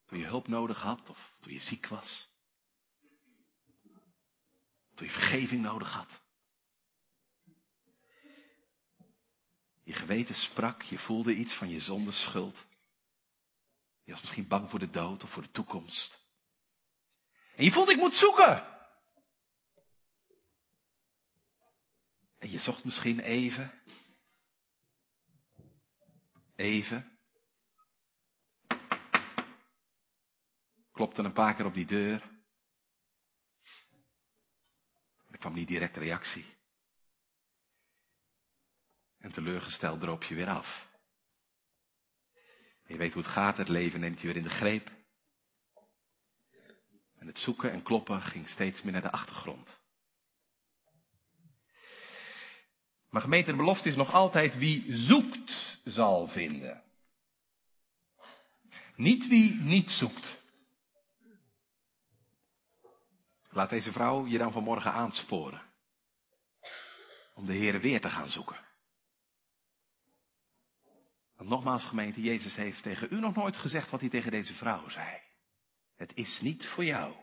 Toen 0.06 0.20
je 0.20 0.26
hulp 0.26 0.48
nodig 0.48 0.82
had 0.82 1.10
of 1.10 1.34
toen 1.40 1.54
je 1.54 1.60
ziek 1.60 1.88
was. 1.88 2.30
Toen 4.96 5.08
je 5.08 5.14
vergeving 5.14 5.62
nodig 5.62 5.92
had. 5.92 6.22
Je 9.84 9.94
geweten 9.94 10.36
sprak, 10.36 10.82
je 10.82 10.98
voelde 10.98 11.34
iets 11.34 11.54
van 11.54 11.70
je 11.70 11.80
zonde 11.80 12.12
schuld. 12.12 12.66
Je 14.04 14.12
was 14.12 14.22
misschien 14.22 14.48
bang 14.48 14.70
voor 14.70 14.80
de 14.80 14.90
dood 14.90 15.24
of 15.24 15.32
voor 15.32 15.44
de 15.44 15.52
toekomst. 15.52 16.20
En 17.56 17.64
je 17.64 17.72
voelde, 17.72 17.92
ik 17.92 18.00
moet 18.00 18.16
zoeken. 18.16 18.73
En 22.44 22.52
je 22.52 22.60
zocht 22.60 22.84
misschien 22.84 23.20
even. 23.20 23.82
Even. 26.56 27.20
Klopte 30.92 31.22
een 31.22 31.34
paar 31.34 31.56
keer 31.56 31.66
op 31.66 31.74
die 31.74 31.86
deur. 31.86 32.32
Er 35.30 35.38
kwam 35.38 35.54
niet 35.54 35.68
direct 35.68 35.98
reactie. 35.98 36.46
En 39.18 39.32
teleurgesteld 39.32 40.00
droop 40.00 40.24
je 40.24 40.36
weer 40.36 40.50
af. 40.50 40.88
Je 42.86 42.98
weet 42.98 43.14
hoe 43.14 43.24
het 43.24 43.32
gaat, 43.32 43.58
het 43.58 43.70
leven 43.70 44.00
neemt 44.00 44.22
je 44.22 44.28
weer 44.28 44.36
in 44.36 44.44
de 44.44 44.50
greep. 44.50 44.92
En 47.16 47.28
het 47.28 47.38
zoeken 47.38 47.72
en 47.72 47.84
kloppen 47.84 48.22
ging 48.22 48.50
steeds 48.50 48.82
meer 48.82 48.94
naar 48.94 49.02
de 49.02 49.12
achtergrond. 49.12 49.82
Maar 53.14 53.22
gemeente, 53.22 53.52
de 53.52 53.58
belofte 53.58 53.90
is 53.90 53.96
nog 53.96 54.12
altijd 54.12 54.58
wie 54.58 54.96
zoekt 54.96 55.80
zal 55.84 56.28
vinden. 56.28 56.84
Niet 58.96 59.28
wie 59.28 59.56
niet 59.56 59.90
zoekt. 59.90 60.42
Laat 63.50 63.70
deze 63.70 63.92
vrouw 63.92 64.26
je 64.26 64.38
dan 64.38 64.52
vanmorgen 64.52 64.92
aansporen. 64.92 65.62
Om 67.36 67.46
de 67.46 67.54
Heer 67.54 67.82
weer 67.82 68.02
te 68.02 68.10
gaan 68.10 68.30
zoeken. 68.30 68.60
Want 71.36 71.50
nogmaals 71.50 71.86
gemeente, 71.86 72.22
Jezus 72.22 72.56
heeft 72.56 72.84
tegen 72.84 73.08
u 73.12 73.20
nog 73.20 73.36
nooit 73.36 73.58
gezegd 73.58 73.90
wat 73.90 74.00
hij 74.00 74.10
tegen 74.10 74.32
deze 74.32 74.54
vrouw 74.54 74.90
zei. 74.90 75.20
Het 75.96 76.12
is 76.16 76.40
niet 76.42 76.68
voor 76.68 76.86
jou. 76.86 77.16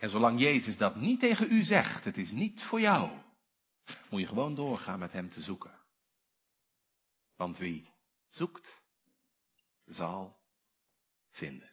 En 0.00 0.10
zolang 0.10 0.40
Jezus 0.40 0.76
dat 0.76 0.96
niet 0.96 1.20
tegen 1.20 1.52
u 1.52 1.64
zegt, 1.64 2.04
het 2.04 2.16
is 2.16 2.30
niet 2.30 2.62
voor 2.62 2.80
jou, 2.80 3.28
moet 4.10 4.20
je 4.20 4.26
gewoon 4.26 4.54
doorgaan 4.54 4.98
met 4.98 5.12
Hem 5.12 5.28
te 5.28 5.40
zoeken. 5.40 5.80
Want 7.36 7.58
wie 7.58 7.92
zoekt, 8.28 8.82
zal 9.84 10.36
vinden. 11.30 11.70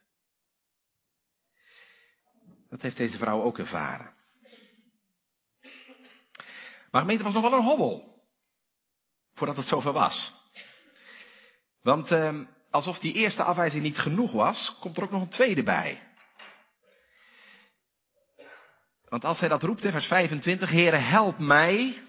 Dat 2.70 2.82
heeft 2.82 2.98
deze 2.98 3.18
vrouw 3.18 3.42
ook 3.42 3.58
ervaren. 3.58 4.16
Maar 6.92 7.02
gemeente 7.02 7.24
was 7.24 7.34
nog 7.34 7.50
wel 7.50 7.60
een 7.60 7.66
hobbel. 7.66 8.22
Voordat 9.34 9.58
het 9.58 9.66
zover 9.66 9.94
was. 9.94 10.34
Want 11.82 12.12
eh, 12.12 12.40
alsof 12.72 13.00
die 13.00 13.14
eerste 13.14 13.44
afwijzing 13.44 13.84
niet 13.84 13.98
genoeg 13.98 14.32
was, 14.32 14.78
komt 14.80 14.98
er 14.98 15.04
ook 15.04 15.12
nog 15.12 15.22
een 15.22 15.30
tweede 15.30 15.64
bij. 15.64 16.08
Want 19.04 19.26
als 19.26 19.40
hij 19.40 19.50
dat 19.50 19.64
roept 19.64 19.84
in 19.84 19.92
vers 19.92 20.08
25, 20.08 20.70
Heere 20.70 20.98
help 20.98 21.38
mij, 21.38 22.07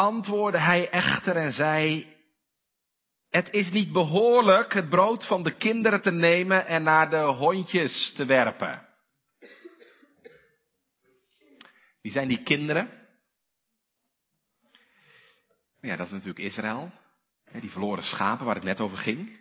antwoordde 0.00 0.58
hij 0.60 0.90
echter 0.90 1.36
en 1.36 1.52
zei, 1.52 2.06
het 3.30 3.50
is 3.50 3.70
niet 3.70 3.92
behoorlijk 3.92 4.72
het 4.74 4.88
brood 4.88 5.26
van 5.26 5.42
de 5.42 5.56
kinderen 5.56 6.02
te 6.02 6.10
nemen 6.10 6.66
en 6.66 6.82
naar 6.82 7.10
de 7.10 7.22
hondjes 7.22 8.12
te 8.12 8.24
werpen. 8.24 8.88
Wie 12.02 12.12
zijn 12.12 12.28
die 12.28 12.42
kinderen? 12.42 12.90
Ja, 15.80 15.96
dat 15.96 16.06
is 16.06 16.12
natuurlijk 16.12 16.44
Israël. 16.44 16.92
Die 17.52 17.70
verloren 17.70 18.04
schapen 18.04 18.46
waar 18.46 18.54
het 18.54 18.64
net 18.64 18.80
over 18.80 18.98
ging. 18.98 19.38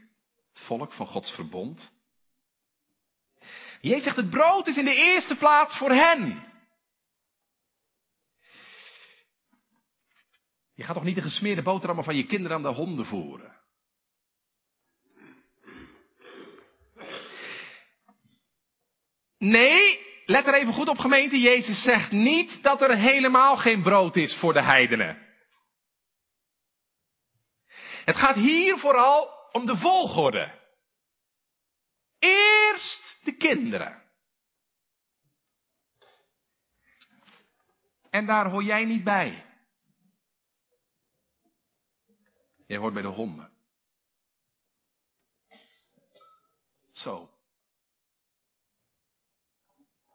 Het 0.53 0.63
volk 0.63 0.93
van 0.93 1.07
Gods 1.07 1.31
verbond. 1.31 1.91
Jezus 3.81 4.03
zegt, 4.03 4.15
het 4.15 4.29
brood 4.29 4.67
is 4.67 4.77
in 4.77 4.85
de 4.85 4.95
eerste 4.95 5.35
plaats 5.35 5.77
voor 5.77 5.91
hen. 5.91 6.48
Je 10.79 10.85
gaat 10.85 10.95
toch 10.95 11.03
niet 11.03 11.15
de 11.15 11.21
gesmeerde 11.21 11.61
boterhammen 11.61 12.03
van 12.03 12.15
je 12.15 12.25
kinderen 12.25 12.57
aan 12.57 12.63
de 12.63 12.67
honden 12.67 13.05
voeren? 13.05 13.57
Nee, 19.37 19.99
let 20.25 20.47
er 20.47 20.53
even 20.53 20.73
goed 20.73 20.87
op 20.87 20.97
gemeente. 20.97 21.39
Jezus 21.39 21.83
zegt 21.83 22.11
niet 22.11 22.63
dat 22.63 22.81
er 22.81 22.97
helemaal 22.97 23.57
geen 23.57 23.81
brood 23.81 24.15
is 24.15 24.35
voor 24.35 24.53
de 24.53 24.63
heidenen. 24.63 25.27
Het 28.05 28.15
gaat 28.15 28.35
hier 28.35 28.77
vooral 28.77 29.29
om 29.51 29.65
de 29.65 29.77
volgorde. 29.77 30.59
Eerst 32.19 33.19
de 33.23 33.35
kinderen. 33.35 34.03
En 38.09 38.25
daar 38.25 38.49
hoor 38.49 38.63
jij 38.63 38.85
niet 38.85 39.03
bij. 39.03 39.48
Jij 42.69 42.77
hoort 42.77 42.93
bij 42.93 43.01
de 43.01 43.07
honden. 43.07 43.51
Zo. 46.91 47.29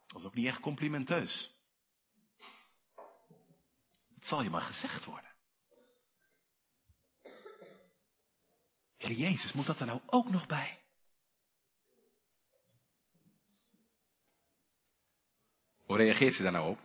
Dat 0.07 0.21
is 0.21 0.25
ook 0.25 0.35
niet 0.35 0.47
echt 0.47 0.61
complimenteus. 0.61 1.55
Het 4.15 4.25
zal 4.25 4.43
je 4.43 4.51
maar 4.51 4.63
gezegd 4.63 5.05
worden. 5.05 5.35
Heer 8.97 9.13
Jezus, 9.13 9.53
moet 9.53 9.67
dat 9.67 9.81
er 9.81 9.87
nou 9.87 10.01
ook 10.07 10.31
nog 10.31 10.47
bij? 10.47 10.83
Hoe 15.83 15.97
reageert 15.97 16.35
ze 16.35 16.43
daar 16.43 16.53
nou 16.53 16.71
op? 16.71 16.79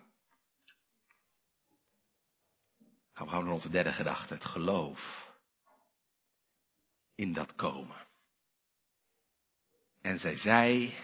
Gaan 3.13 3.26
we 3.26 3.32
gaan 3.32 3.43
naar 3.43 3.53
onze 3.53 3.70
derde 3.70 3.93
gedachte, 3.93 4.34
het 4.34 4.45
geloof 4.45 5.28
in 7.20 7.34
dat 7.34 7.55
komen. 7.55 8.07
En 10.01 10.20
zij 10.20 10.36
zei, 10.38 10.97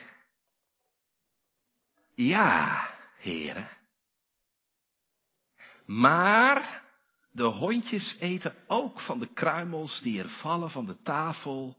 ja, 2.13 2.89
heren. 3.17 3.69
Maar 5.85 6.83
de 7.31 7.43
hondjes 7.43 8.17
eten 8.19 8.55
ook 8.67 8.99
van 8.99 9.19
de 9.19 9.33
kruimels 9.33 10.01
die 10.01 10.21
er 10.21 10.29
vallen 10.29 10.69
van 10.69 10.85
de 10.85 11.01
tafel 11.01 11.77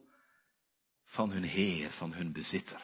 van 1.05 1.30
hun 1.30 1.45
heer, 1.45 1.91
van 1.91 2.12
hun 2.12 2.32
bezitter. 2.32 2.82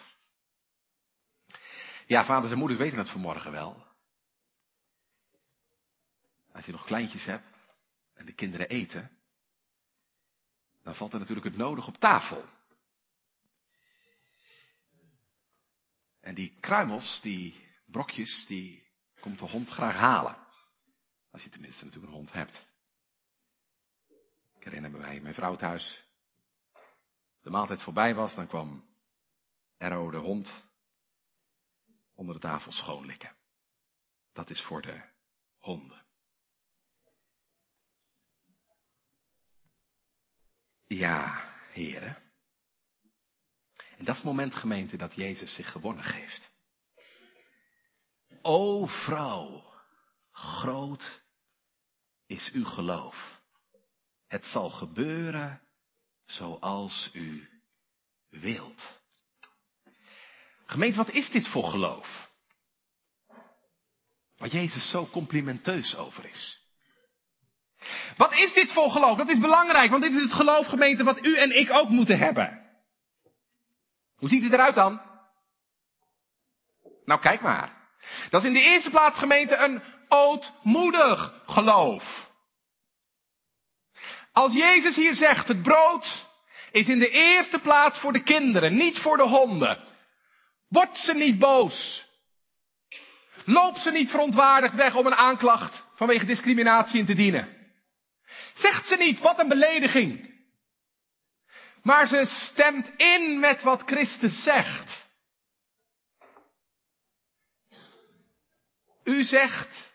Ja, 2.07 2.25
vaders 2.25 2.53
en 2.53 2.59
moeders 2.59 2.81
weten 2.81 2.97
dat 2.97 3.11
vanmorgen 3.11 3.53
wel. 3.53 3.87
Als 6.53 6.65
je 6.65 6.73
nog 6.73 6.85
kleintjes 6.85 7.25
hebt 7.25 7.47
en 8.15 8.27
de 8.27 8.35
kinderen 8.35 8.69
eten, 8.69 9.22
dan 10.93 11.01
valt 11.01 11.13
er 11.13 11.19
natuurlijk 11.19 11.47
het 11.47 11.57
nodig 11.57 11.87
op 11.87 11.97
tafel. 11.97 12.45
En 16.21 16.35
die 16.35 16.57
kruimels, 16.61 17.21
die 17.21 17.69
brokjes, 17.87 18.47
die 18.47 18.87
komt 19.21 19.39
de 19.39 19.45
hond 19.45 19.69
graag 19.69 19.95
halen. 19.95 20.37
Als 21.31 21.43
je 21.43 21.49
tenminste 21.49 21.85
natuurlijk 21.85 22.13
een 22.13 22.19
hond 22.19 22.33
hebt. 22.33 22.67
Ik 24.55 24.65
herinner 24.65 24.91
me 24.91 24.99
bij 24.99 25.21
mijn 25.21 25.35
vrouw 25.35 25.57
thuis. 25.57 26.05
De 27.41 27.51
maaltijd 27.51 27.83
voorbij 27.83 28.15
was, 28.15 28.35
dan 28.35 28.47
kwam 28.47 28.85
Erro 29.77 30.11
de 30.11 30.17
hond 30.17 30.65
onder 32.15 32.35
de 32.35 32.41
tafel 32.41 32.73
schoonlikken. 32.73 33.37
Dat 34.33 34.51
is 34.51 34.63
voor 34.63 34.83
de 34.83 35.03
honden. 35.59 36.02
Ja, 40.97 41.55
heren. 41.71 42.17
En 43.77 44.05
dat 44.05 44.09
is 44.09 44.17
het 44.17 44.25
moment, 44.25 44.55
gemeente, 44.55 44.97
dat 44.97 45.15
Jezus 45.15 45.55
zich 45.55 45.71
gewonnen 45.71 46.05
geeft. 46.05 46.51
O 48.43 48.87
vrouw, 48.87 49.73
groot 50.31 51.23
is 52.27 52.51
uw 52.53 52.65
geloof. 52.65 53.43
Het 54.27 54.45
zal 54.45 54.71
gebeuren 54.71 55.63
zoals 56.25 57.11
u 57.13 57.49
wilt. 58.29 59.03
Gemeente, 60.67 60.97
wat 60.97 61.11
is 61.11 61.31
dit 61.31 61.49
voor 61.49 61.65
geloof? 61.65 62.31
Waar 64.37 64.49
Jezus 64.49 64.91
zo 64.91 65.07
complimenteus 65.07 65.97
over 65.97 66.25
is. 66.25 66.62
Wat 68.17 68.35
is 68.35 68.53
dit 68.53 68.73
voor 68.73 68.91
geloof? 68.91 69.17
Dat 69.17 69.29
is 69.29 69.39
belangrijk, 69.39 69.91
want 69.91 70.03
dit 70.03 70.13
is 70.13 70.23
het 70.23 70.33
geloof, 70.33 70.67
gemeente, 70.67 71.05
wat 71.05 71.25
u 71.25 71.37
en 71.37 71.59
ik 71.59 71.73
ook 71.73 71.89
moeten 71.89 72.19
hebben. 72.19 72.61
Hoe 74.17 74.29
ziet 74.29 74.43
het 74.43 74.53
eruit 74.53 74.75
dan? 74.75 75.01
Nou, 77.05 77.21
kijk 77.21 77.41
maar. 77.41 77.81
Dat 78.31 78.43
is 78.43 78.49
in 78.49 78.55
de 78.55 78.63
eerste 78.63 78.91
plaats, 78.91 79.19
gemeente, 79.19 79.57
een 79.57 79.83
ootmoedig 80.09 81.43
geloof. 81.47 82.31
Als 84.33 84.53
Jezus 84.53 84.97
hier 84.97 85.15
zegt, 85.15 85.49
het 85.49 85.63
brood 85.63 86.31
is 86.71 86.89
in 86.89 86.99
de 86.99 87.09
eerste 87.09 87.59
plaats 87.59 87.99
voor 87.99 88.13
de 88.13 88.23
kinderen, 88.23 88.75
niet 88.75 88.99
voor 88.99 89.17
de 89.17 89.29
honden. 89.29 89.79
Word 90.69 90.97
ze 90.97 91.15
niet 91.15 91.39
boos. 91.39 92.07
Loop 93.45 93.77
ze 93.77 93.91
niet 93.91 94.11
verontwaardigd 94.11 94.75
weg 94.75 94.95
om 94.95 95.07
een 95.07 95.15
aanklacht 95.15 95.87
vanwege 95.95 96.27
discriminatie 96.27 96.99
in 96.99 97.07
te 97.07 97.15
dienen. 97.15 97.62
Zegt 98.55 98.89
ze 98.89 98.97
niet, 98.97 99.19
wat 99.19 99.39
een 99.39 99.49
belediging. 99.49 100.31
Maar 101.83 102.07
ze 102.07 102.25
stemt 102.27 102.89
in 102.97 103.41
met 103.41 103.63
wat 103.63 103.83
Christus 103.83 104.43
zegt. 104.43 105.11
U 109.05 109.23
zegt 109.25 109.93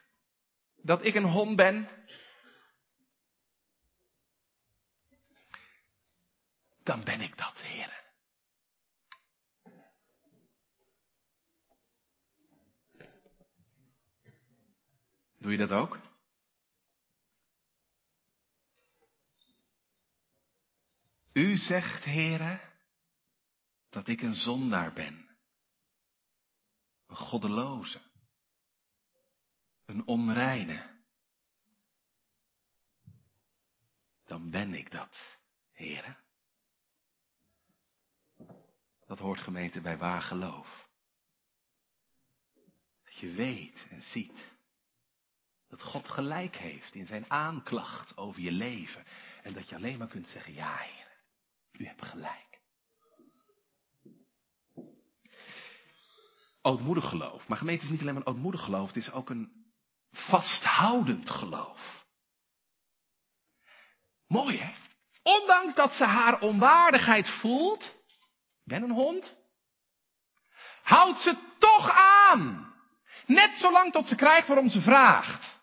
dat 0.76 1.06
ik 1.06 1.16
een 1.16 1.30
hond 1.30 1.56
ben. 1.56 1.90
Dan 6.84 7.04
ben 7.04 7.22
ik 7.22 7.38
dat, 7.38 7.62
Heer. 7.62 8.06
Doe 15.38 15.52
je 15.52 15.58
dat 15.58 15.72
ook? 15.72 16.00
U 21.38 21.58
zegt, 21.58 22.06
Heere, 22.06 22.60
dat 23.90 24.08
ik 24.08 24.22
een 24.22 24.36
zondaar 24.36 24.94
ben. 24.94 25.38
Een 27.08 27.16
goddeloze. 27.16 28.02
Een 29.86 30.08
onreine. 30.08 30.96
Dan 34.26 34.50
ben 34.50 34.74
ik 34.74 34.92
dat, 34.92 35.40
Heere. 35.72 36.18
Dat 39.06 39.20
hoort 39.20 39.40
gemeente 39.40 39.82
bij 39.82 39.98
waar 39.98 40.22
geloof. 40.22 40.90
Dat 43.04 43.18
je 43.18 43.32
weet 43.32 43.88
en 43.90 44.02
ziet 44.02 44.56
dat 45.68 45.82
God 45.82 46.08
gelijk 46.08 46.56
heeft 46.56 46.94
in 46.94 47.06
zijn 47.06 47.32
aanklacht 47.32 48.18
over 48.18 48.42
je 48.42 48.52
leven. 48.52 49.06
En 49.44 49.54
dat 49.54 49.70
je 49.70 49.76
alleen 49.76 49.98
maar 49.98 50.08
kunt 50.08 50.28
zeggen, 50.28 50.54
ja 50.54 51.06
u 51.72 51.86
hebt 51.86 52.06
gelijk. 52.06 52.62
Ootmoedig 56.62 57.10
geloof. 57.10 57.48
Maar 57.48 57.58
gemeente 57.58 57.84
is 57.84 57.90
niet 57.90 58.02
alleen 58.02 58.14
maar 58.14 58.26
een 58.26 58.34
ootmoedig 58.34 58.64
geloof, 58.64 58.88
het 58.88 58.96
is 58.96 59.12
ook 59.12 59.30
een 59.30 59.66
vasthoudend 60.12 61.30
geloof. 61.30 62.06
Mooi 64.28 64.58
hè? 64.58 64.74
Ondanks 65.24 65.76
dat 65.76 65.94
ze 65.94 66.04
haar 66.04 66.40
onwaardigheid 66.40 67.30
voelt, 67.30 67.96
ben 68.64 68.84
een 68.84 68.92
hond, 68.92 69.36
houdt 70.82 71.20
ze 71.20 71.38
toch 71.58 71.90
aan. 71.92 72.76
Net 73.26 73.58
zolang 73.58 73.92
tot 73.92 74.08
ze 74.08 74.16
krijgt 74.16 74.48
waarom 74.48 74.70
ze 74.70 74.82
vraagt. 74.82 75.60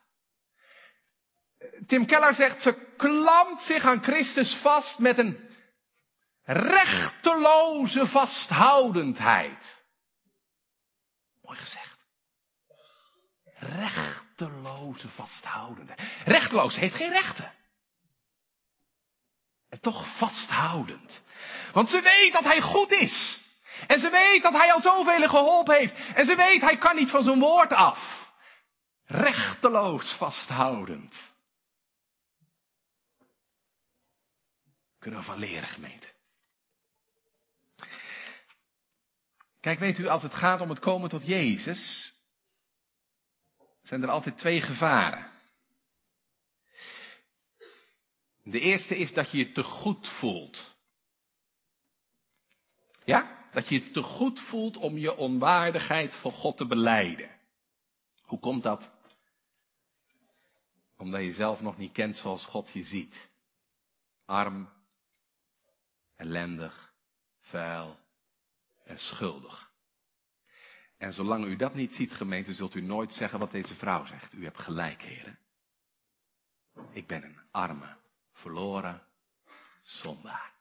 Tim 1.87 2.07
Keller 2.07 2.35
zegt, 2.35 2.63
ze 2.63 2.95
klampt 2.97 3.63
zich 3.63 3.85
aan 3.85 4.03
Christus 4.03 4.55
vast 4.55 4.99
met 4.99 5.19
een 5.19 5.44
rechteloze 6.45 8.07
vasthoudendheid. 8.07 9.83
Mooi 11.43 11.59
gezegd. 11.59 12.07
Rechteloze 13.55 15.09
vasthoudendheid. 15.09 16.01
Rechteloos 16.25 16.77
heeft 16.77 16.95
geen 16.95 17.13
rechten. 17.13 17.53
En 19.69 19.81
toch 19.81 20.17
vasthoudend. 20.17 21.23
Want 21.73 21.89
ze 21.89 22.01
weet 22.01 22.33
dat 22.33 22.45
hij 22.45 22.61
goed 22.61 22.91
is. 22.91 23.43
En 23.87 23.99
ze 23.99 24.11
weet 24.11 24.43
dat 24.43 24.53
hij 24.53 24.73
al 24.73 24.81
zoveel 24.81 25.29
geholpen 25.29 25.77
heeft. 25.77 25.95
En 26.15 26.25
ze 26.25 26.37
weet 26.37 26.61
hij 26.61 26.79
kan 26.79 26.97
niet 26.97 27.11
van 27.11 27.23
zijn 27.23 27.39
woord 27.39 27.73
af. 27.73 28.33
Rechteloos 29.05 30.13
vasthoudend. 30.13 31.33
Kunnen 34.99 35.21
we 35.21 35.27
van 35.27 35.39
leren, 35.39 35.69
gemeente. 35.69 36.14
Kijk, 39.65 39.79
weet 39.79 39.99
u, 39.99 40.07
als 40.07 40.23
het 40.23 40.35
gaat 40.35 40.61
om 40.61 40.69
het 40.69 40.79
komen 40.79 41.09
tot 41.09 41.27
Jezus, 41.27 42.13
zijn 43.83 44.03
er 44.03 44.09
altijd 44.09 44.39
twee 44.39 44.61
gevaren. 44.61 45.31
De 48.43 48.61
eerste 48.61 48.97
is 48.97 49.13
dat 49.13 49.31
je 49.31 49.39
je 49.39 49.53
te 49.53 49.63
goed 49.63 50.09
voelt. 50.09 50.75
Ja? 53.05 53.49
Dat 53.53 53.69
je 53.69 53.75
je 53.75 53.91
te 53.91 54.03
goed 54.03 54.41
voelt 54.41 54.77
om 54.77 54.99
je 54.99 55.17
onwaardigheid 55.17 56.15
voor 56.15 56.33
God 56.33 56.57
te 56.57 56.67
beleiden. 56.67 57.31
Hoe 58.23 58.39
komt 58.39 58.63
dat? 58.63 58.91
Omdat 60.97 61.21
je 61.21 61.33
zelf 61.33 61.61
nog 61.61 61.77
niet 61.77 61.93
kent 61.93 62.17
zoals 62.17 62.45
God 62.45 62.71
je 62.73 62.83
ziet. 62.83 63.31
Arm, 64.25 64.69
ellendig, 66.17 66.93
vuil 67.41 68.03
en 68.85 68.99
schuldig. 68.99 69.73
En 70.99 71.13
zolang 71.13 71.45
u 71.45 71.57
dat 71.57 71.75
niet 71.75 71.93
ziet, 71.93 72.13
gemeente, 72.13 72.53
zult 72.53 72.75
u 72.75 72.81
nooit 72.81 73.13
zeggen 73.13 73.39
wat 73.39 73.51
deze 73.51 73.75
vrouw 73.75 74.07
zegt. 74.07 74.33
U 74.33 74.45
hebt 74.45 74.59
gelijk, 74.59 75.03
heren. 75.03 75.39
Ik 76.93 77.07
ben 77.07 77.25
een 77.25 77.41
arme, 77.51 77.97
verloren 78.33 79.03
zondaar. 79.83 80.53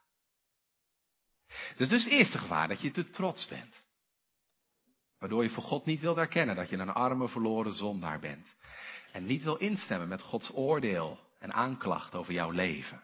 Dus 1.78 1.90
dus 1.90 2.04
het 2.04 2.12
eerste 2.12 2.38
gevaar, 2.38 2.68
dat 2.68 2.82
je 2.82 2.92
te 2.92 3.10
trots 3.10 3.48
bent. 3.48 3.84
Waardoor 5.20 5.44
je 5.44 5.50
voor 5.50 5.64
God 5.64 5.86
niet 5.86 6.02
wilt 6.02 6.18
erkennen 6.18 6.56
dat 6.56 6.70
je 6.70 6.78
een 6.78 6.90
arme, 6.90 7.30
verloren 7.30 7.74
zondaar 7.74 8.20
bent. 8.20 8.56
En 9.12 9.26
niet 9.26 9.44
wil 9.44 9.56
instemmen 9.56 10.08
met 10.08 10.22
Gods 10.22 10.52
oordeel 10.54 11.20
en 11.40 11.54
aanklacht 11.54 12.16
over 12.16 12.34
jouw 12.34 12.52
leven. 12.52 13.04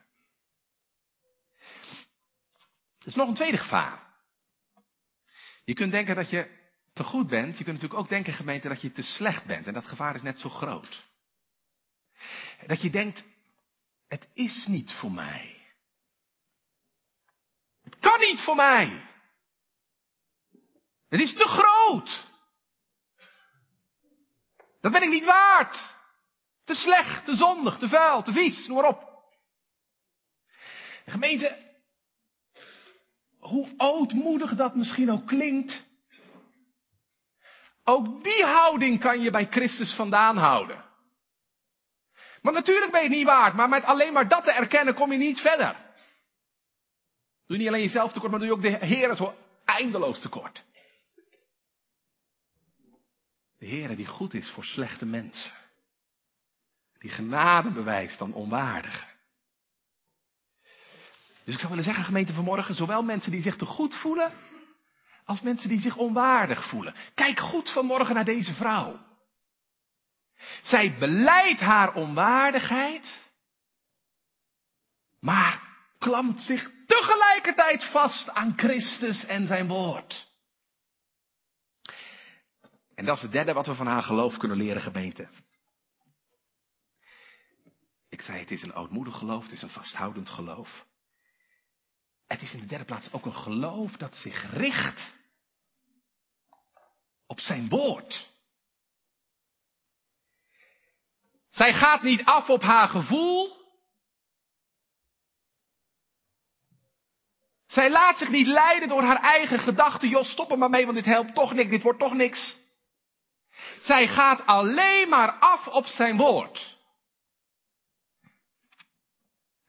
Er 3.00 3.08
is 3.08 3.16
nog 3.16 3.28
een 3.28 3.36
tweede 3.36 3.58
gevaar. 3.58 4.09
Je 5.70 5.76
kunt 5.76 5.92
denken 5.92 6.16
dat 6.16 6.30
je 6.30 6.48
te 6.94 7.04
goed 7.04 7.28
bent. 7.28 7.58
Je 7.58 7.64
kunt 7.64 7.76
natuurlijk 7.76 8.02
ook 8.02 8.10
denken, 8.10 8.34
gemeente, 8.34 8.68
dat 8.68 8.82
je 8.82 8.92
te 8.92 9.02
slecht 9.02 9.46
bent. 9.46 9.68
En 9.68 9.74
dat 9.74 9.86
gevaar 9.86 10.16
is 10.16 10.22
net 10.22 10.40
zo 10.40 10.50
groot. 10.50 11.08
Dat 12.68 12.82
je 12.82 12.90
denkt, 12.90 13.24
het 14.08 14.28
is 14.34 14.66
niet 14.68 14.92
voor 14.92 15.12
mij. 15.12 15.56
Het 17.84 18.00
kan 18.00 18.20
niet 18.20 18.42
voor 18.42 18.56
mij. 18.56 19.02
Het 21.10 21.20
is 21.20 21.34
te 21.34 21.48
groot. 21.48 22.28
Dat 24.82 24.92
ben 24.92 25.04
ik 25.04 25.10
niet 25.10 25.26
waard. 25.26 25.96
Te 26.64 26.74
slecht, 26.74 27.26
te 27.26 27.36
zondig, 27.36 27.78
te 27.78 27.88
vuil, 27.88 28.24
te 28.24 28.32
vies, 28.32 28.68
noem 28.68 28.78
maar 28.78 28.88
op. 28.88 29.08
gemeente, 31.06 31.69
hoe 33.50 33.74
ootmoedig 33.78 34.56
dat 34.56 34.76
misschien 34.76 35.12
ook 35.12 35.28
klinkt, 35.28 35.84
ook 37.84 38.24
die 38.24 38.44
houding 38.44 39.00
kan 39.00 39.22
je 39.22 39.32
bij 39.32 39.48
Christus 39.50 39.96
vandaan 39.96 40.38
houden. 40.38 40.86
Maar 42.42 42.54
natuurlijk 42.54 42.92
ben 42.92 43.02
je 43.02 43.08
het 43.08 43.18
niet 43.18 43.26
waard, 43.26 43.54
maar 43.54 43.70
met 43.70 43.84
alleen 43.84 44.14
maar 44.14 44.28
dat 44.28 44.44
te 44.44 44.52
erkennen 44.52 44.94
kom 44.94 45.12
je 45.12 45.18
niet 45.18 45.40
verder. 45.40 45.76
Doe 47.48 47.58
niet 47.58 47.68
alleen 47.68 47.82
jezelf 47.82 48.12
tekort, 48.12 48.32
maar 48.32 48.40
doe 48.40 48.50
je 48.50 48.56
ook 48.56 48.62
de 48.62 48.86
Heer 48.86 49.16
zo 49.16 49.36
eindeloos 49.66 50.22
tekort. 50.22 50.64
De 53.58 53.66
Heer 53.66 53.96
die 53.96 54.06
goed 54.06 54.34
is 54.34 54.50
voor 54.50 54.64
slechte 54.64 55.06
mensen. 55.06 55.52
Die 57.00 57.12
genade 57.12 57.72
bewijst 57.72 58.22
aan 58.22 58.34
onwaardigen. 58.34 59.09
Dus 61.50 61.58
ik 61.58 61.64
zou 61.64 61.76
willen 61.76 61.94
zeggen, 61.94 62.10
gemeente 62.10 62.34
vanmorgen, 62.34 62.76
zowel 62.76 63.04
mensen 63.04 63.32
die 63.32 63.42
zich 63.42 63.56
te 63.56 63.66
goed 63.66 63.96
voelen, 63.96 64.32
als 65.26 65.42
mensen 65.42 65.70
die 65.70 65.82
zich 65.82 65.96
onwaardig 65.96 66.70
voelen. 66.70 66.96
Kijk 67.14 67.40
goed 67.40 67.72
vanmorgen 67.72 68.16
naar 68.16 68.26
deze 68.26 68.54
vrouw. 68.54 69.00
Zij 70.62 70.98
beleidt 70.98 71.60
haar 71.60 71.94
onwaardigheid, 71.94 73.24
maar 75.20 75.62
klampt 76.00 76.42
zich 76.42 76.72
tegelijkertijd 76.86 77.84
vast 77.84 78.30
aan 78.30 78.54
Christus 78.56 79.26
en 79.26 79.48
zijn 79.48 79.68
woord. 79.68 80.32
En 82.96 83.06
dat 83.06 83.16
is 83.16 83.22
het 83.22 83.32
derde 83.32 83.54
wat 83.54 83.68
we 83.68 83.76
van 83.76 83.88
haar 83.88 84.04
geloof 84.04 84.38
kunnen 84.38 84.58
leren, 84.58 84.82
gemeente. 84.82 85.28
Ik 88.10 88.22
zei, 88.22 88.40
het 88.40 88.52
is 88.52 88.62
een 88.62 88.74
ootmoedig 88.74 89.18
geloof, 89.18 89.44
het 89.44 89.52
is 89.52 89.62
een 89.62 89.70
vasthoudend 89.70 90.30
geloof. 90.30 90.88
Het 92.30 92.42
is 92.42 92.54
in 92.54 92.60
de 92.60 92.66
derde 92.66 92.86
plaats 92.86 93.12
ook 93.12 93.26
een 93.26 93.34
geloof 93.34 93.92
dat 93.92 94.16
zich 94.16 94.54
richt 94.54 95.14
op 97.28 97.40
zijn 97.40 97.70
woord. 97.70 98.30
Zij 101.50 101.74
gaat 101.74 102.02
niet 102.02 102.24
af 102.24 102.50
op 102.50 102.62
haar 102.62 102.88
gevoel. 102.88 103.58
Zij 107.66 107.90
laat 107.92 108.18
zich 108.18 108.30
niet 108.30 108.48
leiden 108.48 108.90
door 108.90 109.02
haar 109.02 109.22
eigen 109.22 109.60
gedachten. 109.60 110.10
Joh, 110.10 110.24
stop 110.24 110.52
er 110.52 110.58
maar 110.58 110.70
mee, 110.70 110.84
want 110.86 110.98
dit 110.98 111.06
helpt 111.06 111.36
toch 111.36 111.54
niks, 111.54 111.70
dit 111.70 111.84
wordt 111.84 112.00
toch 112.00 112.14
niks. 112.14 112.58
Zij 113.82 114.08
gaat 114.08 114.46
alleen 114.46 115.10
maar 115.10 115.32
af 115.32 115.68
op 115.68 115.86
zijn 115.86 116.18
woord. 116.18 116.78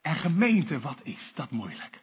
En 0.01 0.15
gemeente, 0.15 0.79
wat 0.79 0.99
is 1.03 1.33
dat 1.35 1.49
moeilijk? 1.49 2.01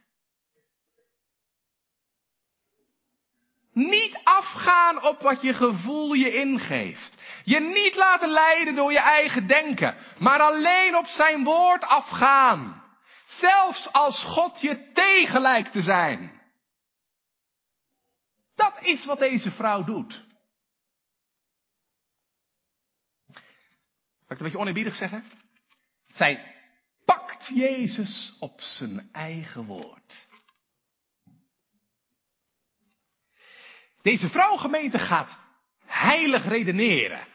Niet 3.78 4.20
afgaan 4.24 5.02
op 5.02 5.20
wat 5.20 5.42
je 5.42 5.54
gevoel 5.54 6.12
je 6.12 6.34
ingeeft. 6.34 7.14
Je 7.44 7.60
niet 7.60 7.94
laten 7.94 8.28
leiden 8.28 8.74
door 8.74 8.92
je 8.92 9.00
eigen 9.00 9.46
denken, 9.46 9.96
maar 10.18 10.40
alleen 10.40 10.96
op 10.96 11.06
zijn 11.06 11.44
woord 11.44 11.84
afgaan. 11.84 12.84
Zelfs 13.24 13.92
als 13.92 14.24
God 14.24 14.60
je 14.60 14.90
tegen 14.92 15.40
lijkt 15.40 15.72
te 15.72 15.82
zijn. 15.82 16.40
Dat 18.54 18.78
is 18.80 19.04
wat 19.04 19.18
deze 19.18 19.50
vrouw 19.50 19.84
doet. 19.84 20.12
Zal 20.12 20.22
ik 23.36 24.28
het 24.28 24.38
een 24.38 24.44
beetje 24.44 24.58
oneerbiedig 24.58 24.94
zeggen? 24.94 25.24
Zij 26.06 26.54
pakt 27.04 27.50
Jezus 27.54 28.36
op 28.38 28.60
zijn 28.60 29.08
eigen 29.12 29.64
woord. 29.64 30.27
Deze 34.08 34.28
vrouwgemeente 34.28 34.98
gaat 34.98 35.38
heilig 35.84 36.44
redeneren. 36.48 37.26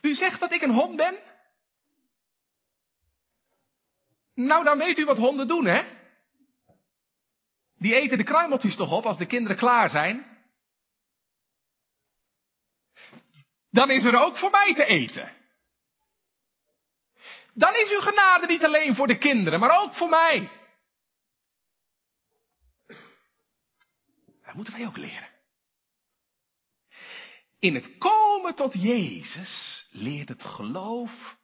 U 0.00 0.14
zegt 0.14 0.40
dat 0.40 0.52
ik 0.52 0.62
een 0.62 0.74
hond 0.74 0.96
ben? 0.96 1.18
Nou, 4.34 4.64
dan 4.64 4.78
weet 4.78 4.98
u 4.98 5.04
wat 5.04 5.16
honden 5.16 5.48
doen, 5.48 5.64
hè? 5.64 5.84
Die 7.78 7.94
eten 7.94 8.18
de 8.18 8.24
kruimeltjes 8.24 8.76
toch 8.76 8.92
op 8.92 9.04
als 9.04 9.18
de 9.18 9.26
kinderen 9.26 9.56
klaar 9.56 9.90
zijn? 9.90 10.44
Dan 13.70 13.90
is 13.90 14.04
er 14.04 14.20
ook 14.20 14.38
voor 14.38 14.50
mij 14.50 14.74
te 14.74 14.84
eten. 14.84 15.36
Dan 17.54 17.74
is 17.74 17.90
uw 17.90 18.00
genade 18.00 18.46
niet 18.46 18.64
alleen 18.64 18.94
voor 18.94 19.06
de 19.06 19.18
kinderen, 19.18 19.60
maar 19.60 19.82
ook 19.82 19.94
voor 19.94 20.08
mij. 20.08 20.61
Dat 24.52 24.60
moeten 24.60 24.80
wij 24.80 24.88
ook 24.88 24.96
leren. 24.96 25.28
In 27.58 27.74
het 27.74 27.98
komen 27.98 28.54
tot 28.54 28.82
Jezus 28.82 29.86
leert 29.90 30.28
het 30.28 30.44
geloof 30.44 31.36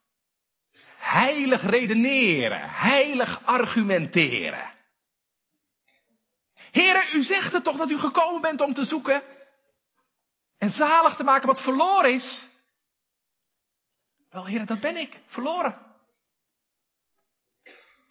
heilig 0.96 1.62
redeneren, 1.62 2.70
heilig 2.70 3.44
argumenteren. 3.44 4.74
Heren, 6.70 7.16
u 7.16 7.22
zegt 7.22 7.52
het 7.52 7.64
toch 7.64 7.76
dat 7.76 7.90
u 7.90 7.98
gekomen 7.98 8.40
bent 8.40 8.60
om 8.60 8.74
te 8.74 8.84
zoeken 8.84 9.22
en 10.58 10.70
zalig 10.70 11.16
te 11.16 11.24
maken 11.24 11.46
wat 11.46 11.62
verloren 11.62 12.14
is? 12.14 12.46
Wel, 14.30 14.46
heren, 14.46 14.66
dat 14.66 14.80
ben 14.80 14.96
ik, 14.96 15.20
verloren. 15.26 15.86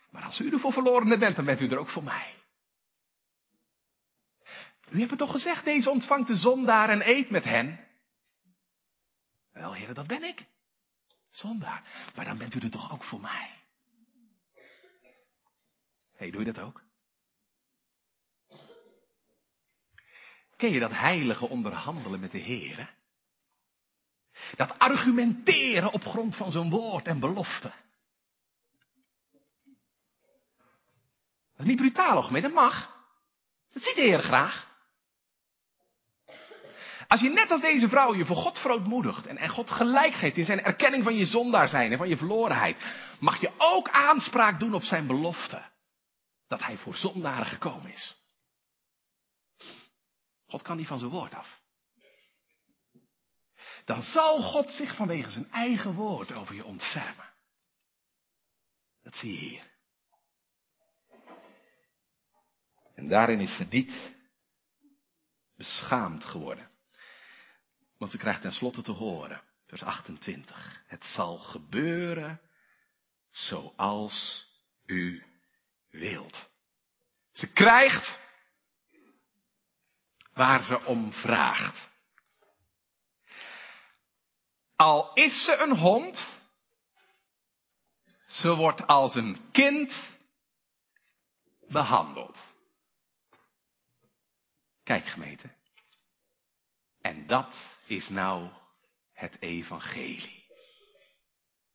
Maar 0.10 0.24
als 0.24 0.39
u 0.39 0.52
er 0.52 0.60
voor 0.60 0.74
verloren 0.74 1.20
bent, 1.20 1.36
dan 1.36 1.45
bent 1.45 1.62
u 1.62 1.68
er 1.68 1.80
ook 1.80 1.89
voor 1.89 2.04
mij. 2.04 2.36
U 4.89 4.97
hebt 4.97 5.09
het 5.09 5.19
toch 5.19 5.31
gezegd, 5.31 5.63
deze 5.63 5.89
ontvangt 5.89 6.27
de 6.27 6.35
zondaar 6.35 6.89
en 6.89 7.07
eet 7.07 7.29
met 7.29 7.43
hen? 7.43 7.88
Wel, 9.51 9.73
heren, 9.73 9.95
dat 9.95 10.07
ben 10.07 10.23
ik. 10.23 10.45
Zondaar. 11.29 12.11
Maar 12.15 12.25
dan 12.25 12.38
bent 12.38 12.55
u 12.55 12.59
er 12.59 12.71
toch 12.71 12.91
ook 12.91 13.03
voor 13.03 13.21
mij. 13.21 13.55
Hé, 16.11 16.25
hey, 16.25 16.31
doe 16.31 16.45
je 16.45 16.51
dat 16.51 16.63
ook? 16.63 16.85
Ken 20.55 20.71
je 20.71 20.79
dat 20.79 20.91
heilige 20.91 21.47
onderhandelen 21.47 22.19
met 22.19 22.31
de 22.31 22.38
Heer? 22.38 22.95
Dat 24.55 24.79
argumenteren 24.79 25.91
op 25.91 26.03
grond 26.03 26.35
van 26.35 26.51
zo'n 26.51 26.69
woord 26.69 27.07
en 27.07 27.19
belofte. 27.19 27.73
Dat 31.51 31.65
is 31.65 31.65
niet 31.65 31.77
brutaal, 31.77 32.31
mee, 32.31 32.41
dat 32.41 32.53
mag. 32.53 32.95
Dat 33.73 33.83
ziet 33.83 33.95
de 33.95 34.01
Heer 34.01 34.21
graag. 34.21 34.76
Als 37.08 37.22
je 37.22 37.30
net 37.30 37.51
als 37.51 37.62
deze 37.62 37.89
vrouw 37.89 38.16
je 38.16 38.26
voor 38.26 38.36
God 38.36 38.60
verootmoedigt 38.60 39.26
en, 39.26 39.38
en 39.38 39.49
God 39.49 39.72
gelijk 39.72 40.14
geeft 40.14 40.38
in 40.38 40.45
zijn 40.45 40.64
erkenning 40.64 41.03
van 41.03 41.16
je 41.16 41.26
zondaar 41.26 41.68
zijn 41.68 41.91
en 41.91 41.97
van 41.97 42.10
je 42.10 42.18
verlorenheid, 42.18 42.86
mag 43.20 43.41
je 43.41 43.51
ook 43.58 43.89
aanspraak 43.89 44.60
doen 44.60 44.74
op 44.74 44.84
zijn 44.84 45.08
belofte. 45.08 45.70
Dat 46.47 46.64
hij 46.64 46.78
voor 46.78 46.95
zondaren 46.95 47.45
gekomen 47.45 47.91
is. 47.91 48.16
God 50.47 50.62
kan 50.62 50.78
niet 50.78 50.88
van 50.88 50.99
zijn 50.99 51.12
woord 51.12 51.34
af. 51.34 51.62
Dan 53.86 54.01
zal 54.01 54.41
God 54.41 54.70
zich 54.70 54.95
vanwege 54.95 55.30
zijn 55.30 55.51
eigen 55.51 55.93
woord 55.93 56.32
over 56.32 56.55
je 56.55 56.66
ontfermen. 56.66 57.34
Dat 59.01 59.16
zie 59.16 59.34
je 59.34 59.39
hier. 59.39 59.76
En 62.95 63.08
daarin 63.08 63.39
is 63.39 63.55
ze 63.55 63.66
niet 63.70 64.16
beschaamd 65.55 66.24
geworden. 66.24 66.76
Want 67.98 68.12
ze 68.12 68.18
krijgt 68.18 68.41
tenslotte 68.41 68.82
te 68.82 68.91
horen, 68.91 69.41
vers 69.66 69.84
28. 69.84 70.82
Het 70.88 71.06
zal 71.06 71.38
gebeuren 71.38 72.41
zoals 73.32 74.48
u 74.86 75.26
wilt. 75.89 76.50
Ze 77.32 77.52
krijgt 77.54 78.20
waar 80.34 80.64
ze 80.64 80.84
om 80.84 81.14
vraagt. 81.14 81.89
Al 84.76 85.14
is 85.14 85.43
ze 85.43 85.58
een 85.58 85.78
hond, 85.78 86.41
ze 88.28 88.56
wordt 88.56 88.88
als 88.88 89.16
een 89.16 89.52
kind 89.52 90.18
behandeld. 91.68 92.56
Kijk 94.84 95.06
gemeente. 95.06 95.56
En 97.02 97.28
dat 97.28 97.76
is 97.88 98.09
nou 98.09 98.49
het 99.13 99.41
evangelie. 99.41 100.45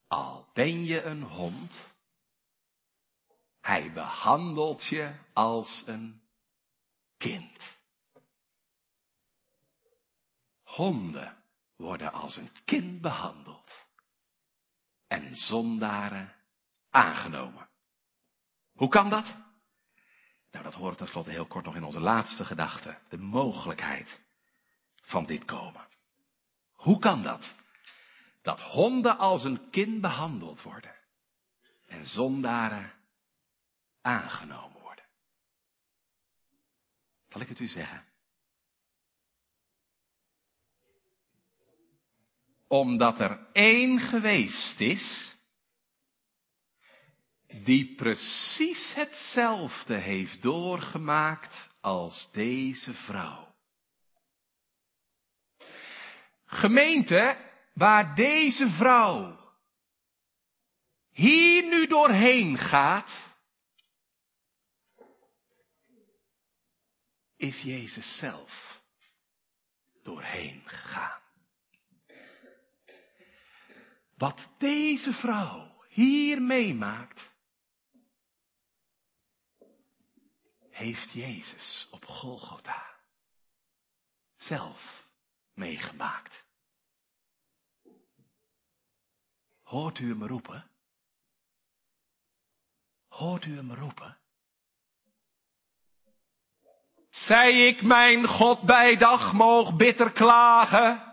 Al 0.09 0.51
ben 0.53 0.85
je 0.85 1.03
een 1.03 1.23
hond, 1.23 1.95
hij 3.61 3.93
behandelt 3.93 4.85
je 4.85 5.15
als 5.33 5.83
een 5.87 6.23
kind. 7.17 7.79
Honden 10.63 11.45
worden 11.77 12.13
als 12.13 12.37
een 12.37 12.51
kind 12.65 13.01
behandeld 13.01 13.87
en 15.07 15.37
zondaren 15.37 16.35
aangenomen. 16.91 17.69
Hoe 18.73 18.89
kan 18.89 19.11
dat? 19.11 19.35
Nou, 20.51 20.65
dat 20.65 20.75
hoort 20.75 20.99
tenslotte 20.99 21.31
heel 21.31 21.47
kort 21.47 21.65
nog 21.65 21.75
in 21.75 21.85
onze 21.85 22.01
laatste 22.01 22.45
gedachte. 22.45 22.99
De 23.09 23.17
mogelijkheid 23.19 24.21
van 25.03 25.27
dit 25.27 25.45
komen. 25.45 25.87
Hoe 26.83 26.99
kan 26.99 27.23
dat? 27.23 27.55
Dat 28.43 28.61
honden 28.61 29.19
als 29.19 29.45
een 29.45 29.71
kind 29.71 30.01
behandeld 30.01 30.63
worden 30.63 30.95
en 31.87 32.07
zondaren 32.07 32.93
aangenomen 34.01 34.81
worden. 34.81 35.05
Zal 37.29 37.41
ik 37.41 37.49
het 37.49 37.61
u 37.61 37.67
zeggen? 37.67 38.05
Omdat 42.69 43.21
er 43.21 43.47
één 43.53 43.99
geweest 43.99 44.81
is 44.81 45.37
die 47.47 47.95
precies 47.95 48.95
hetzelfde 48.95 49.95
heeft 49.95 50.43
doorgemaakt 50.43 51.69
als 51.81 52.29
deze 52.33 52.95
vrouw. 52.95 53.52
Gemeente, 56.53 57.51
waar 57.75 58.15
deze 58.15 58.69
vrouw 58.69 59.39
hier 61.11 61.69
nu 61.69 61.87
doorheen 61.87 62.59
gaat, 62.59 63.37
is 67.37 67.63
Jezus 67.63 68.19
zelf 68.19 68.81
doorheen 70.03 70.63
gegaan. 70.65 71.21
Wat 74.17 74.49
deze 74.59 75.13
vrouw 75.13 75.85
hier 75.89 76.43
meemaakt, 76.43 77.33
heeft 80.71 81.13
Jezus 81.13 81.89
op 81.91 82.05
Golgotha 82.05 82.97
zelf 84.37 85.02
meegemaakt. 85.55 86.45
Hoort 89.63 89.99
u 89.99 90.09
hem 90.09 90.27
roepen? 90.27 90.71
Hoort 93.09 93.45
u 93.45 93.57
hem 93.57 93.75
roepen? 93.75 94.19
Zij 97.11 97.67
ik 97.67 97.83
mijn 97.83 98.27
God 98.27 98.63
bij 98.63 98.97
dag 98.97 99.33
moog 99.33 99.77
bitter 99.77 100.13
klagen? 100.13 101.13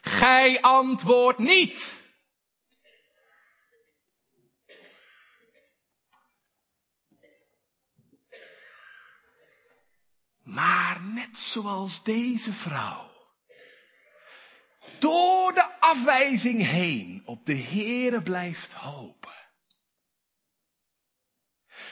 Gij 0.00 0.60
antwoord 0.60 1.38
niet. 1.38 1.99
Maar 10.50 11.00
net 11.02 11.38
zoals 11.38 12.02
deze 12.02 12.52
vrouw 12.52 13.10
door 14.98 15.52
de 15.52 15.80
afwijzing 15.80 16.66
heen 16.66 17.22
op 17.24 17.46
de 17.46 17.56
Heere 17.56 18.22
blijft 18.22 18.72
hopen. 18.72 19.30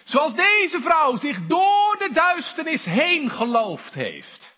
Zoals 0.05 0.35
deze 0.35 0.81
vrouw 0.81 1.17
zich 1.17 1.47
door 1.47 1.97
de 1.99 2.11
duisternis 2.13 2.85
heen 2.85 3.31
geloofd 3.31 3.95
heeft. 3.95 4.57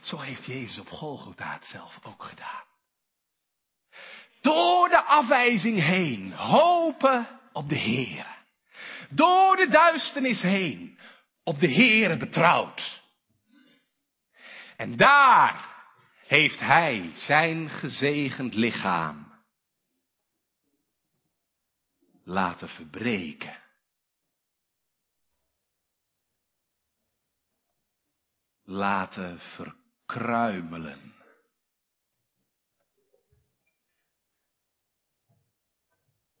Zo 0.00 0.18
heeft 0.18 0.44
Jezus 0.44 0.78
op 0.78 0.88
Golgotha 0.88 1.58
zelf 1.62 1.98
ook 2.02 2.22
gedaan. 2.22 2.64
Door 4.40 4.88
de 4.88 5.02
afwijzing 5.02 5.80
heen 5.80 6.32
hopen 6.32 7.40
op 7.52 7.68
de 7.68 7.78
Heere. 7.78 8.36
Door 9.10 9.56
de 9.56 9.68
duisternis 9.68 10.42
heen 10.42 10.98
op 11.44 11.60
de 11.60 11.72
Heere 11.72 12.16
betrouwd. 12.16 13.02
En 14.76 14.96
daar 14.96 15.84
heeft 16.26 16.58
Hij 16.58 17.12
zijn 17.14 17.68
gezegend 17.70 18.54
lichaam 18.54 19.42
laten 22.24 22.68
verbreken. 22.68 23.62
laten 28.64 29.38
verkruimelen. 29.38 31.14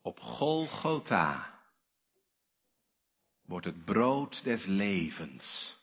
Op 0.00 0.20
Golgotha 0.20 1.51
wordt 3.52 3.66
het 3.66 3.84
brood 3.84 4.44
des 4.44 4.64
levens 4.64 5.76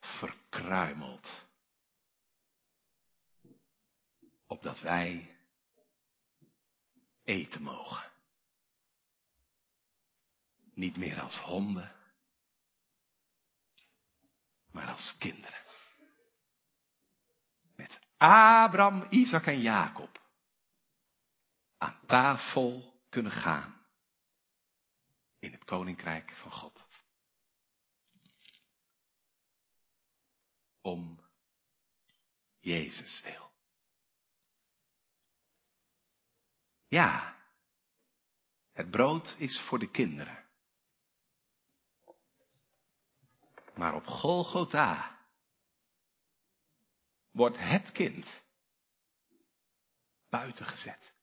verkruimeld. 0.00 1.46
Opdat 4.46 4.80
wij 4.80 5.36
eten 7.24 7.62
mogen. 7.62 8.10
Niet 10.74 10.96
meer 10.96 11.20
als 11.20 11.38
honden, 11.38 11.94
maar 14.70 14.88
als 14.88 15.16
kinderen. 15.18 15.64
Met 17.76 18.00
Abraham, 18.16 19.06
Isaac 19.10 19.46
en 19.46 19.60
Jacob 19.60 20.20
aan 21.78 22.00
tafel 22.06 23.00
kunnen 23.08 23.32
gaan 23.32 23.75
in 25.46 25.52
het 25.52 25.64
koninkrijk 25.64 26.30
van 26.30 26.52
God. 26.52 26.88
Om 30.80 31.20
Jezus 32.60 33.22
wil. 33.22 33.52
Ja, 36.88 37.36
het 38.72 38.90
brood 38.90 39.34
is 39.38 39.60
voor 39.60 39.78
de 39.78 39.90
kinderen. 39.90 40.48
Maar 43.74 43.94
op 43.94 44.06
Golgotha 44.06 45.26
wordt 47.30 47.58
het 47.58 47.92
kind 47.92 48.42
buiten 50.28 50.66
gezet. 50.66 51.14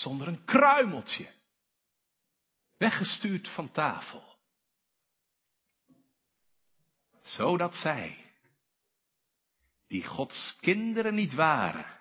Zonder 0.00 0.28
een 0.28 0.44
kruimeltje. 0.44 1.34
Weggestuurd 2.76 3.48
van 3.48 3.70
tafel. 3.70 4.38
Zodat 7.20 7.74
zij, 7.74 8.32
die 9.86 10.04
Gods 10.04 10.56
kinderen 10.60 11.14
niet 11.14 11.34
waren, 11.34 12.00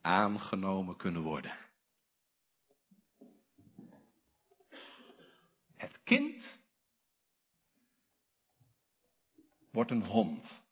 aangenomen 0.00 0.96
kunnen 0.96 1.22
worden. 1.22 1.58
Het 5.76 6.02
kind 6.02 6.58
wordt 9.70 9.90
een 9.90 10.06
hond. 10.06 10.62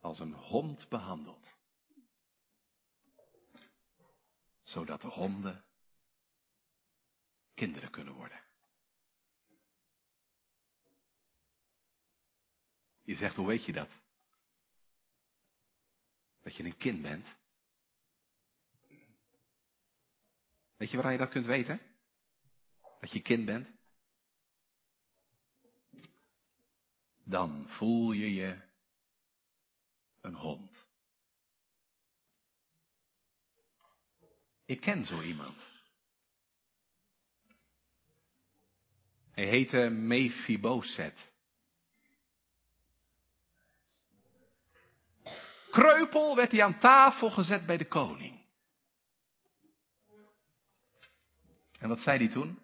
Als 0.00 0.18
een 0.18 0.34
hond 0.34 0.88
behandeld. 0.88 1.51
Zodat 4.72 5.00
de 5.00 5.08
honden 5.08 5.64
kinderen 7.54 7.90
kunnen 7.90 8.14
worden. 8.14 8.44
Je 13.02 13.16
zegt, 13.16 13.36
hoe 13.36 13.46
weet 13.46 13.64
je 13.64 13.72
dat? 13.72 13.90
Dat 16.40 16.56
je 16.56 16.64
een 16.64 16.76
kind 16.76 17.02
bent? 17.02 17.36
Weet 20.76 20.90
je 20.90 20.96
waar 20.96 21.12
je 21.12 21.18
dat 21.18 21.30
kunt 21.30 21.46
weten? 21.46 21.80
dat 23.00 23.12
je 23.12 23.22
kind 23.22 23.44
bent? 23.44 23.68
Dan 27.24 27.68
voel 27.68 28.12
je 28.12 28.34
je 28.34 28.62
een 30.20 30.34
hond. 30.34 30.91
Ik 34.72 34.80
ken 34.80 35.04
zo 35.04 35.22
iemand. 35.22 35.70
Hij 39.30 39.46
heette 39.46 39.78
Mephiboset. 39.88 41.30
Kreupel 45.70 46.36
werd 46.36 46.52
hij 46.52 46.62
aan 46.62 46.78
tafel 46.78 47.30
gezet 47.30 47.66
bij 47.66 47.76
de 47.76 47.86
koning. 47.88 48.44
En 51.78 51.88
wat 51.88 52.00
zei 52.00 52.18
hij 52.18 52.28
toen? 52.28 52.58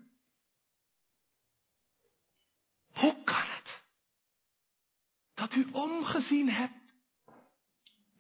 Hoe 2.93 3.25
kan 3.25 3.47
het 3.47 3.85
dat 5.35 5.55
u 5.55 5.69
omgezien 5.73 6.49
hebt 6.49 6.95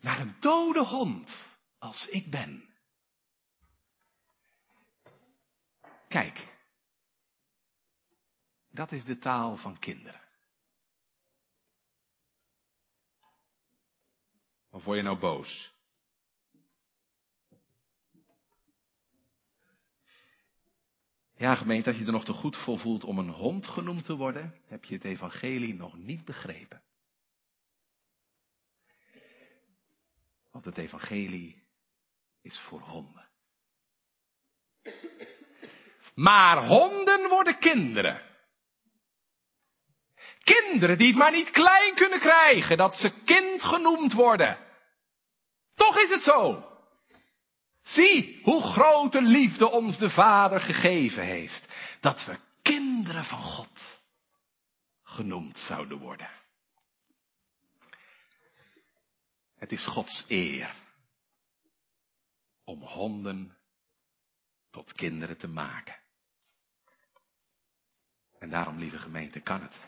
naar 0.01 0.20
een 0.20 0.36
dode 0.41 0.84
hond 0.84 1.59
als 1.78 2.07
ik 2.09 2.30
ben? 2.30 2.68
Kijk, 6.09 6.56
dat 8.68 8.92
is 8.92 9.04
de 9.04 9.18
taal 9.18 9.56
van 9.56 9.78
kinderen. 9.78 10.20
Of 14.70 14.84
word 14.84 14.96
je 14.96 15.02
nou 15.02 15.18
boos? 15.18 15.76
Ja, 21.34 21.54
gemeente, 21.54 21.88
als 21.88 21.98
je 21.98 22.04
er 22.04 22.12
nog 22.12 22.24
te 22.24 22.32
goed 22.32 22.56
voor 22.56 22.78
voelt 22.78 23.04
om 23.04 23.18
een 23.18 23.30
hond 23.30 23.66
genoemd 23.66 24.04
te 24.04 24.16
worden, 24.16 24.61
heb 24.66 24.84
je 24.84 24.94
het 24.94 25.04
evangelie 25.04 25.74
nog 25.74 25.96
niet 25.96 26.24
begrepen. 26.24 26.82
Want 30.50 30.64
het 30.64 30.78
evangelie 30.78 31.66
is 32.40 32.59
voor 32.59 32.80
honden. 32.80 33.28
Maar 36.19 36.66
honden 36.66 37.29
worden 37.29 37.59
kinderen. 37.59 38.23
Kinderen 40.43 40.99
die 40.99 41.07
het 41.07 41.16
maar 41.16 41.33
niet 41.33 41.51
klein 41.51 41.95
kunnen 41.95 42.19
krijgen, 42.19 42.77
dat 42.77 42.97
ze 42.97 43.23
kind 43.25 43.62
genoemd 43.64 44.12
worden. 44.12 44.59
Toch 45.75 45.99
is 45.99 46.11
het 46.11 46.23
zo. 46.23 46.69
Zie 47.83 48.41
hoe 48.43 48.62
grote 48.62 49.23
liefde 49.23 49.71
ons 49.71 49.99
de 49.99 50.11
Vader 50.11 50.61
gegeven 50.61 51.25
heeft, 51.25 51.69
dat 52.01 52.25
we 52.25 52.39
kinderen 52.62 53.25
van 53.25 53.43
God 53.43 54.01
genoemd 55.03 55.59
zouden 55.59 55.99
worden. 55.99 56.31
Het 59.57 59.73
is 59.73 59.87
Gods 59.87 60.25
eer 60.29 60.75
om 62.64 62.83
honden 62.83 63.57
tot 64.71 64.93
kinderen 64.93 65.39
te 65.39 65.49
maken. 65.49 66.07
En 68.39 68.51
daarom, 68.51 68.78
lieve 68.78 68.99
gemeente, 68.99 69.41
kan 69.41 69.61
het. 69.61 69.86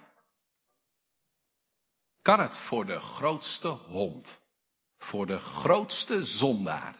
Kan 2.22 2.40
het 2.40 2.58
voor 2.58 2.86
de 2.86 3.00
grootste 3.00 3.68
hond, 3.68 4.40
voor 4.98 5.26
de 5.26 5.38
grootste 5.38 6.24
zondaar, 6.24 6.96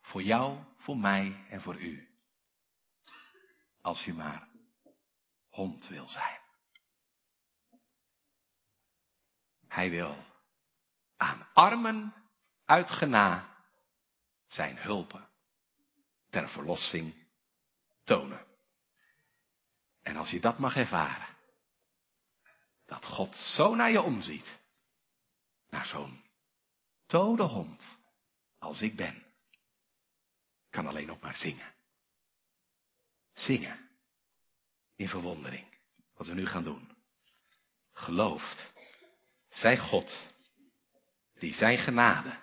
voor 0.00 0.22
jou, 0.22 0.64
voor 0.76 0.96
mij 0.96 1.46
en 1.48 1.60
voor 1.62 1.80
u. 1.80 2.08
Als 3.80 4.04
je 4.04 4.12
maar 4.12 4.48
hond 5.48 5.88
wil 5.88 6.08
zijn. 6.08 6.40
Hij 9.68 9.90
wil 9.90 10.24
aan 11.16 11.48
armen 11.52 12.14
uit 12.64 12.90
gena 12.90 13.56
zijn 14.46 14.76
hulpen 14.78 15.28
ter 16.30 16.48
verlossing 16.48 17.26
tonen. 18.04 18.47
En 20.08 20.16
als 20.16 20.30
je 20.30 20.40
dat 20.40 20.58
mag 20.58 20.76
ervaren, 20.76 21.36
dat 22.86 23.04
God 23.06 23.36
zo 23.36 23.74
naar 23.74 23.90
je 23.90 24.02
omziet, 24.02 24.58
naar 25.68 25.86
zo'n 25.86 26.24
dode 27.06 27.42
hond 27.42 27.98
als 28.58 28.82
ik 28.82 28.96
ben, 28.96 29.24
kan 30.70 30.86
alleen 30.86 31.06
nog 31.06 31.20
maar 31.20 31.36
zingen. 31.36 31.74
Zingen. 33.32 33.88
In 34.96 35.08
verwondering. 35.08 35.66
Wat 36.14 36.26
we 36.26 36.34
nu 36.34 36.46
gaan 36.46 36.64
doen. 36.64 36.96
Gelooft. 37.92 38.72
Zij 39.48 39.78
God. 39.78 40.32
Die 41.34 41.54
zijn 41.54 41.78
genade 41.78 42.38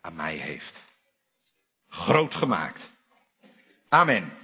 aan 0.00 0.14
mij 0.14 0.36
heeft. 0.36 0.82
Groot 1.88 2.34
gemaakt. 2.34 2.90
Amen. 3.88 4.43